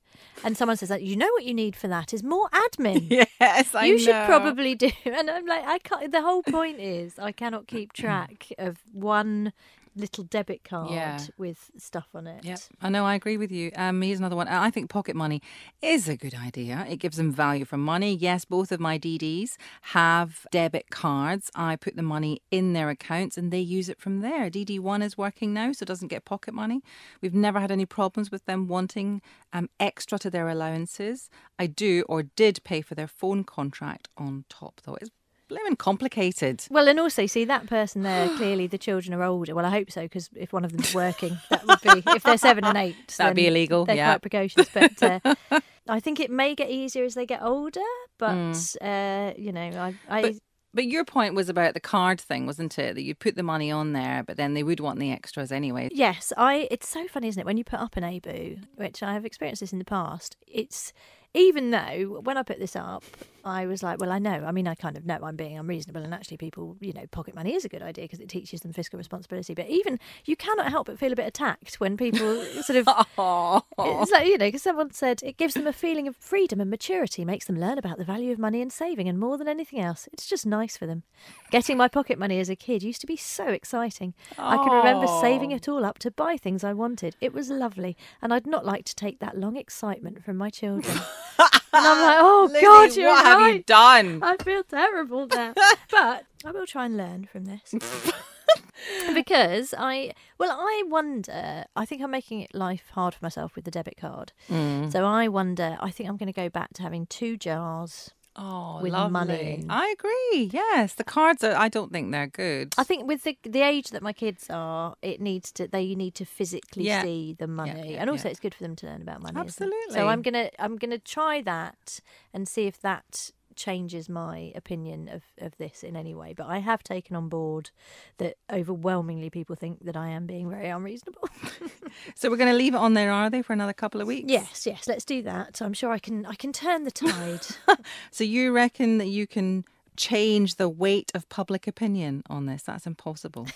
and 0.44 0.56
someone 0.56 0.76
says 0.76 0.90
that 0.90 1.02
you 1.02 1.16
know 1.16 1.30
what 1.32 1.44
you 1.44 1.54
need 1.54 1.74
for 1.74 1.88
that 1.88 2.12
is 2.12 2.22
more 2.22 2.48
admin. 2.50 3.26
yes, 3.40 3.74
I 3.74 3.86
you 3.86 3.98
should 3.98 4.26
probably 4.26 4.74
do, 4.74 4.90
and 5.06 5.30
I'm 5.30 5.46
like, 5.46 5.64
I 5.64 5.78
can't. 5.78 6.12
The 6.12 6.22
whole 6.22 6.42
point 6.42 6.78
is 6.78 7.18
I 7.18 7.32
cannot 7.32 7.66
keep 7.66 7.92
track 7.92 8.52
of 8.58 8.78
one 8.92 9.52
little 9.98 10.24
debit 10.24 10.64
card 10.64 10.90
Yeah. 10.90 11.18
with 11.36 11.70
stuff 11.76 12.08
on 12.14 12.26
it. 12.26 12.44
Yep, 12.44 12.60
I 12.80 12.88
know. 12.88 13.04
I 13.04 13.14
agree 13.14 13.36
with 13.36 13.50
you. 13.52 13.72
Um, 13.76 14.00
here's 14.00 14.18
another 14.18 14.36
one. 14.36 14.48
I 14.48 14.70
think 14.70 14.88
pocket 14.88 15.16
money 15.16 15.42
is 15.82 16.08
a 16.08 16.16
good 16.16 16.34
idea. 16.34 16.86
It 16.88 16.96
gives 16.96 17.16
them 17.16 17.32
value 17.32 17.64
for 17.64 17.76
money. 17.76 18.14
Yes, 18.14 18.44
both 18.44 18.72
of 18.72 18.80
my 18.80 18.98
DDs 18.98 19.56
have 19.82 20.46
debit 20.50 20.90
cards. 20.90 21.50
I 21.54 21.76
put 21.76 21.96
the 21.96 22.02
money 22.02 22.40
in 22.50 22.72
their 22.72 22.88
accounts 22.90 23.36
and 23.36 23.52
they 23.52 23.60
use 23.60 23.88
it 23.88 24.00
from 24.00 24.20
there. 24.20 24.48
DD 24.50 24.78
one 24.78 25.02
is 25.02 25.18
working 25.18 25.52
now, 25.52 25.72
so 25.72 25.84
doesn't 25.84 26.08
get 26.08 26.24
pocket 26.24 26.54
money. 26.54 26.82
We've 27.20 27.34
never 27.34 27.60
had 27.60 27.70
any 27.70 27.86
problems 27.86 28.30
with 28.30 28.44
them 28.44 28.68
wanting 28.68 29.20
um, 29.52 29.68
extra 29.80 30.18
to 30.20 30.30
their 30.30 30.48
allowances. 30.48 31.28
I 31.58 31.66
do 31.66 32.04
or 32.08 32.22
did 32.22 32.62
pay 32.64 32.80
for 32.80 32.94
their 32.94 33.08
phone 33.08 33.44
contract 33.44 34.08
on 34.16 34.44
top, 34.48 34.80
though. 34.84 34.96
It's 35.00 35.10
blimmin' 35.48 35.76
complicated. 35.76 36.64
Well, 36.70 36.88
and 36.88 37.00
also, 37.00 37.26
see 37.26 37.44
that 37.46 37.66
person 37.66 38.02
there. 38.02 38.28
Clearly, 38.36 38.66
the 38.66 38.78
children 38.78 39.14
are 39.14 39.22
older. 39.22 39.54
Well, 39.54 39.64
I 39.66 39.70
hope 39.70 39.90
so, 39.90 40.02
because 40.02 40.28
if 40.36 40.52
one 40.52 40.64
of 40.64 40.72
them's 40.72 40.94
working, 40.94 41.38
that 41.50 41.66
would 41.66 41.80
be 41.80 42.02
if 42.12 42.22
they're 42.22 42.38
seven 42.38 42.64
and 42.64 42.76
eight. 42.78 42.96
That'd 43.18 43.36
be 43.36 43.46
illegal, 43.46 43.84
They're 43.84 43.96
yeah. 43.96 44.12
quite 44.12 44.22
precocious, 44.22 44.68
but 44.72 45.02
uh, 45.02 45.60
I 45.88 46.00
think 46.00 46.20
it 46.20 46.30
may 46.30 46.54
get 46.54 46.70
easier 46.70 47.04
as 47.04 47.14
they 47.14 47.26
get 47.26 47.42
older. 47.42 47.80
But 48.18 48.34
Mm. 48.34 48.76
uh, 48.82 49.34
you 49.38 49.52
know, 49.52 49.60
I, 49.60 49.94
I 50.08 50.22
But, 50.22 50.32
but 50.74 50.86
your 50.86 51.04
point 51.04 51.34
was 51.34 51.48
about 51.48 51.74
the 51.74 51.80
card 51.80 52.20
thing, 52.20 52.44
wasn't 52.46 52.78
it? 52.78 52.94
That 52.94 53.02
you 53.02 53.14
put 53.14 53.36
the 53.36 53.42
money 53.42 53.70
on 53.70 53.92
there, 53.94 54.22
but 54.26 54.36
then 54.36 54.54
they 54.54 54.62
would 54.62 54.80
want 54.80 54.98
the 54.98 55.10
extras 55.12 55.50
anyway. 55.52 55.88
Yes, 55.92 56.32
I. 56.36 56.68
It's 56.70 56.88
so 56.88 57.06
funny, 57.08 57.28
isn't 57.28 57.40
it? 57.40 57.46
When 57.46 57.56
you 57.56 57.64
put 57.64 57.80
up 57.80 57.96
an 57.96 58.04
ABU, 58.04 58.56
which 58.76 59.02
I 59.02 59.14
have 59.14 59.24
experienced 59.24 59.60
this 59.60 59.72
in 59.72 59.78
the 59.78 59.84
past. 59.84 60.36
It's 60.46 60.92
even 61.34 61.70
though 61.70 62.20
when 62.22 62.36
I 62.36 62.42
put 62.42 62.58
this 62.58 62.74
up, 62.74 63.04
I 63.44 63.66
was 63.66 63.82
like, 63.82 64.00
well, 64.00 64.12
I 64.12 64.18
know. 64.18 64.44
I 64.46 64.52
mean, 64.52 64.66
I 64.66 64.74
kind 64.74 64.96
of 64.96 65.06
know 65.06 65.18
I'm 65.22 65.36
being 65.36 65.58
unreasonable, 65.58 66.02
and 66.02 66.12
actually, 66.12 66.36
people, 66.36 66.76
you 66.80 66.92
know, 66.92 67.06
pocket 67.10 67.34
money 67.34 67.54
is 67.54 67.64
a 67.64 67.68
good 67.68 67.82
idea 67.82 68.04
because 68.04 68.20
it 68.20 68.28
teaches 68.28 68.60
them 68.60 68.72
fiscal 68.72 68.96
responsibility. 68.96 69.54
But 69.54 69.68
even 69.68 69.98
you 70.24 70.36
cannot 70.36 70.70
help 70.70 70.86
but 70.86 70.98
feel 70.98 71.12
a 71.12 71.16
bit 71.16 71.26
attacked 71.26 71.80
when 71.80 71.96
people 71.96 72.44
sort 72.62 72.86
of. 72.86 72.88
It's 73.80 74.10
like, 74.10 74.26
you 74.26 74.38
know, 74.38 74.46
because 74.46 74.62
someone 74.62 74.92
said 74.92 75.20
it 75.22 75.36
gives 75.36 75.54
them 75.54 75.66
a 75.66 75.72
feeling 75.72 76.08
of 76.08 76.16
freedom 76.16 76.60
and 76.60 76.70
maturity, 76.70 77.24
makes 77.24 77.46
them 77.46 77.58
learn 77.58 77.78
about 77.78 77.98
the 77.98 78.04
value 78.04 78.32
of 78.32 78.38
money 78.38 78.60
and 78.60 78.72
saving, 78.72 79.08
and 79.08 79.18
more 79.18 79.38
than 79.38 79.48
anything 79.48 79.80
else, 79.80 80.08
it's 80.12 80.26
just 80.26 80.46
nice 80.46 80.76
for 80.76 80.86
them. 80.86 81.02
Getting 81.50 81.76
my 81.76 81.88
pocket 81.88 82.18
money 82.18 82.40
as 82.40 82.48
a 82.48 82.56
kid 82.56 82.82
used 82.82 83.00
to 83.00 83.06
be 83.06 83.16
so 83.16 83.48
exciting. 83.48 84.14
I 84.36 84.56
can 84.56 84.72
remember 84.72 85.06
saving 85.20 85.50
it 85.52 85.68
all 85.68 85.84
up 85.84 85.98
to 86.00 86.10
buy 86.10 86.36
things 86.36 86.64
I 86.64 86.72
wanted. 86.72 87.16
It 87.20 87.32
was 87.32 87.50
lovely, 87.50 87.96
and 88.20 88.32
I'd 88.32 88.46
not 88.46 88.66
like 88.66 88.84
to 88.86 88.94
take 88.94 89.20
that 89.20 89.38
long 89.38 89.56
excitement 89.56 90.24
from 90.24 90.36
my 90.36 90.50
children. 90.50 90.98
And 91.72 91.86
I'm 91.86 92.00
like, 92.00 92.16
oh 92.20 92.48
God, 92.60 92.96
you're 92.96 93.08
what 93.08 93.24
have 93.24 93.54
you 93.54 93.62
done? 93.62 94.20
I 94.22 94.36
feel 94.42 94.62
terrible 94.64 95.26
now. 95.26 95.54
but 95.90 96.24
I 96.44 96.50
will 96.50 96.66
try 96.66 96.86
and 96.86 96.96
learn 96.96 97.28
from 97.30 97.44
this. 97.44 97.74
because 99.14 99.74
I, 99.76 100.12
well, 100.38 100.50
I 100.52 100.84
wonder, 100.86 101.64
I 101.76 101.84
think 101.84 102.02
I'm 102.02 102.10
making 102.10 102.40
it 102.40 102.54
life 102.54 102.90
hard 102.92 103.14
for 103.14 103.24
myself 103.24 103.54
with 103.54 103.64
the 103.64 103.70
debit 103.70 103.96
card. 103.96 104.32
Mm. 104.48 104.90
So 104.92 105.04
I 105.04 105.28
wonder, 105.28 105.76
I 105.80 105.90
think 105.90 106.08
I'm 106.08 106.16
going 106.16 106.32
to 106.32 106.32
go 106.32 106.48
back 106.48 106.72
to 106.74 106.82
having 106.82 107.06
two 107.06 107.36
jars. 107.36 108.10
Oh, 108.40 108.80
with 108.80 108.92
lovely. 108.92 109.12
money. 109.12 109.64
I 109.68 109.94
agree. 109.98 110.50
Yes, 110.52 110.94
the 110.94 111.04
cards 111.04 111.42
are. 111.42 111.56
I 111.56 111.68
don't 111.68 111.92
think 111.92 112.12
they're 112.12 112.28
good. 112.28 112.74
I 112.78 112.84
think 112.84 113.06
with 113.08 113.24
the 113.24 113.36
the 113.42 113.62
age 113.62 113.90
that 113.90 114.02
my 114.02 114.12
kids 114.12 114.46
are, 114.48 114.94
it 115.02 115.20
needs 115.20 115.50
to 115.52 115.66
they 115.66 115.94
need 115.94 116.14
to 116.14 116.24
physically 116.24 116.84
Yeah. 116.84 117.02
see 117.02 117.34
the 117.38 117.48
money, 117.48 117.94
yeah, 117.94 118.00
and 118.00 118.08
also 118.10 118.28
yeah. 118.28 118.30
it's 118.30 118.40
good 118.40 118.54
for 118.54 118.62
them 118.62 118.76
to 118.76 118.86
learn 118.86 119.02
about 119.02 119.22
money. 119.22 119.38
Absolutely. 119.38 119.94
So 119.94 120.06
I'm 120.06 120.22
gonna 120.22 120.50
I'm 120.58 120.76
gonna 120.76 120.98
try 120.98 121.42
that 121.42 122.00
and 122.32 122.46
see 122.48 122.66
if 122.66 122.80
that 122.82 123.32
changes 123.58 124.08
my 124.08 124.52
opinion 124.54 125.08
of, 125.08 125.22
of 125.38 125.56
this 125.58 125.82
in 125.82 125.96
any 125.96 126.14
way. 126.14 126.32
But 126.32 126.46
I 126.46 126.58
have 126.58 126.82
taken 126.82 127.14
on 127.14 127.28
board 127.28 127.70
that 128.16 128.36
overwhelmingly 128.50 129.28
people 129.28 129.56
think 129.56 129.84
that 129.84 129.96
I 129.96 130.08
am 130.08 130.26
being 130.26 130.48
very 130.48 130.68
unreasonable. 130.68 131.28
so 132.14 132.30
we're 132.30 132.36
going 132.36 132.50
to 132.50 132.56
leave 132.56 132.74
it 132.74 132.78
on 132.78 132.94
there, 132.94 133.10
are 133.10 133.28
they, 133.28 133.42
for 133.42 133.52
another 133.52 133.72
couple 133.72 134.00
of 134.00 134.06
weeks? 134.06 134.30
yes, 134.30 134.66
yes, 134.66 134.88
let's 134.88 135.04
do 135.04 135.22
that. 135.22 135.60
I'm 135.60 135.74
sure 135.74 135.90
I 135.90 135.98
can 135.98 136.24
I 136.24 136.34
can 136.34 136.52
turn 136.52 136.84
the 136.84 136.90
tide. 136.90 137.46
So 138.10 138.24
you 138.24 138.52
reckon 138.52 138.98
that 138.98 139.06
you 139.06 139.26
can 139.26 139.64
change 139.98 140.54
the 140.54 140.68
weight 140.68 141.12
of 141.14 141.28
public 141.28 141.66
opinion 141.66 142.22
on 142.30 142.46
this? 142.46 142.62
That's 142.62 142.86
impossible. 142.86 143.46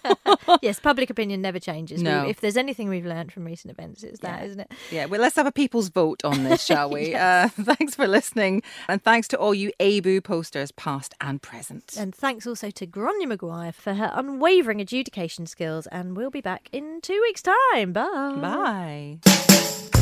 yes, 0.62 0.80
public 0.80 1.10
opinion 1.10 1.40
never 1.42 1.60
changes. 1.60 1.98
We- 1.98 2.04
No. 2.04 2.26
if 2.26 2.40
there's 2.40 2.56
anything 2.56 2.88
we've 2.88 3.06
learned 3.06 3.30
from 3.32 3.44
recent 3.44 3.70
events, 3.70 4.02
it's 4.02 4.18
that, 4.20 4.40
Yeah. 4.40 4.46
isn't 4.46 4.60
it? 4.60 4.72
Yeah, 4.90 5.04
well, 5.06 5.20
let's 5.20 5.36
have 5.36 5.46
a 5.46 5.52
people's 5.52 5.88
vote 5.88 6.24
on 6.24 6.42
this, 6.44 6.64
shall 6.66 6.90
we? 6.90 7.14
uh, 7.14 7.48
thanks 7.60 7.94
for 7.94 8.08
listening. 8.08 8.62
And 8.88 9.02
thanks 9.04 9.28
to 9.28 9.38
all 9.38 9.54
you 9.54 9.70
AIBU 9.78 10.24
posters, 10.24 10.72
past 10.72 11.14
and 11.20 11.40
present. 11.40 11.94
And 11.98 12.14
thanks 12.14 12.46
also 12.46 12.70
to 12.70 12.86
Grainne 12.86 13.26
Maguire 13.28 13.72
for 13.72 13.94
her 13.94 14.10
unwavering 14.14 14.80
adjudication 14.80 15.46
skills. 15.46 15.86
And 15.88 16.16
we'll 16.16 16.30
be 16.30 16.40
back 16.40 16.68
in 16.72 17.00
two 17.02 17.20
weeks' 17.22 17.42
time. 17.42 17.92
Bye. 17.92 18.38
Bye. 18.40 19.18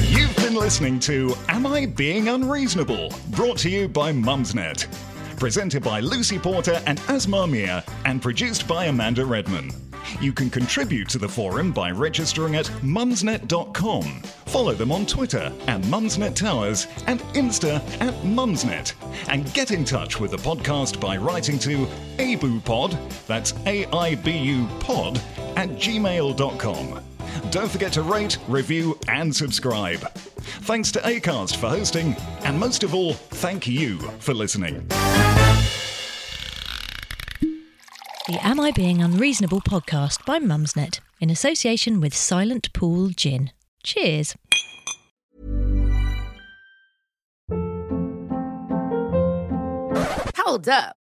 You've 0.08 0.34
been 0.36 0.54
listening 0.54 0.98
to 1.00 1.34
Am 1.48 1.66
I 1.66 1.86
Being 1.86 2.28
Unreasonable? 2.28 3.12
Brought 3.30 3.58
to 3.58 3.70
you 3.70 3.88
by 3.88 4.12
Mumsnet. 4.12 4.86
Presented 5.40 5.82
by 5.82 6.00
Lucy 6.00 6.38
Porter 6.38 6.82
and 6.84 7.00
Asma 7.08 7.46
Mia, 7.46 7.82
and 8.04 8.20
produced 8.20 8.68
by 8.68 8.84
Amanda 8.84 9.24
Redman. 9.24 9.70
You 10.20 10.34
can 10.34 10.50
contribute 10.50 11.08
to 11.08 11.18
the 11.18 11.30
forum 11.30 11.72
by 11.72 11.92
registering 11.92 12.56
at 12.56 12.66
mumsnet.com. 12.82 14.04
Follow 14.44 14.74
them 14.74 14.92
on 14.92 15.06
Twitter 15.06 15.50
at 15.66 15.80
Mumsnet 15.84 16.34
Towers 16.34 16.88
and 17.06 17.20
Insta 17.32 17.76
at 18.02 18.12
Mumsnet. 18.22 18.92
And 19.28 19.50
get 19.54 19.70
in 19.70 19.82
touch 19.82 20.20
with 20.20 20.32
the 20.32 20.36
podcast 20.36 21.00
by 21.00 21.16
writing 21.16 21.58
to 21.60 21.86
aibupod, 22.18 22.98
that's 23.26 23.54
A-I-B-U 23.64 24.68
pod, 24.80 25.22
at 25.56 25.70
gmail.com. 25.70 27.00
Don't 27.50 27.70
forget 27.70 27.92
to 27.94 28.02
rate, 28.02 28.36
review, 28.46 28.98
and 29.08 29.34
subscribe. 29.34 30.06
Thanks 30.62 30.92
to 30.92 31.00
Acast 31.00 31.56
for 31.56 31.68
hosting, 31.68 32.14
and 32.44 32.58
most 32.58 32.82
of 32.82 32.94
all, 32.94 33.14
thank 33.14 33.66
you 33.66 33.98
for 34.18 34.34
listening. 34.34 34.86
The 38.28 38.38
Am 38.42 38.60
I 38.60 38.70
Being 38.70 39.02
Unreasonable 39.02 39.60
podcast 39.60 40.24
by 40.24 40.38
Mumsnet 40.38 41.00
in 41.20 41.30
association 41.30 42.00
with 42.00 42.14
Silent 42.14 42.72
Pool 42.72 43.08
Gin. 43.08 43.50
Cheers. 43.82 44.36
Hold 50.36 50.68
up. 50.68 50.99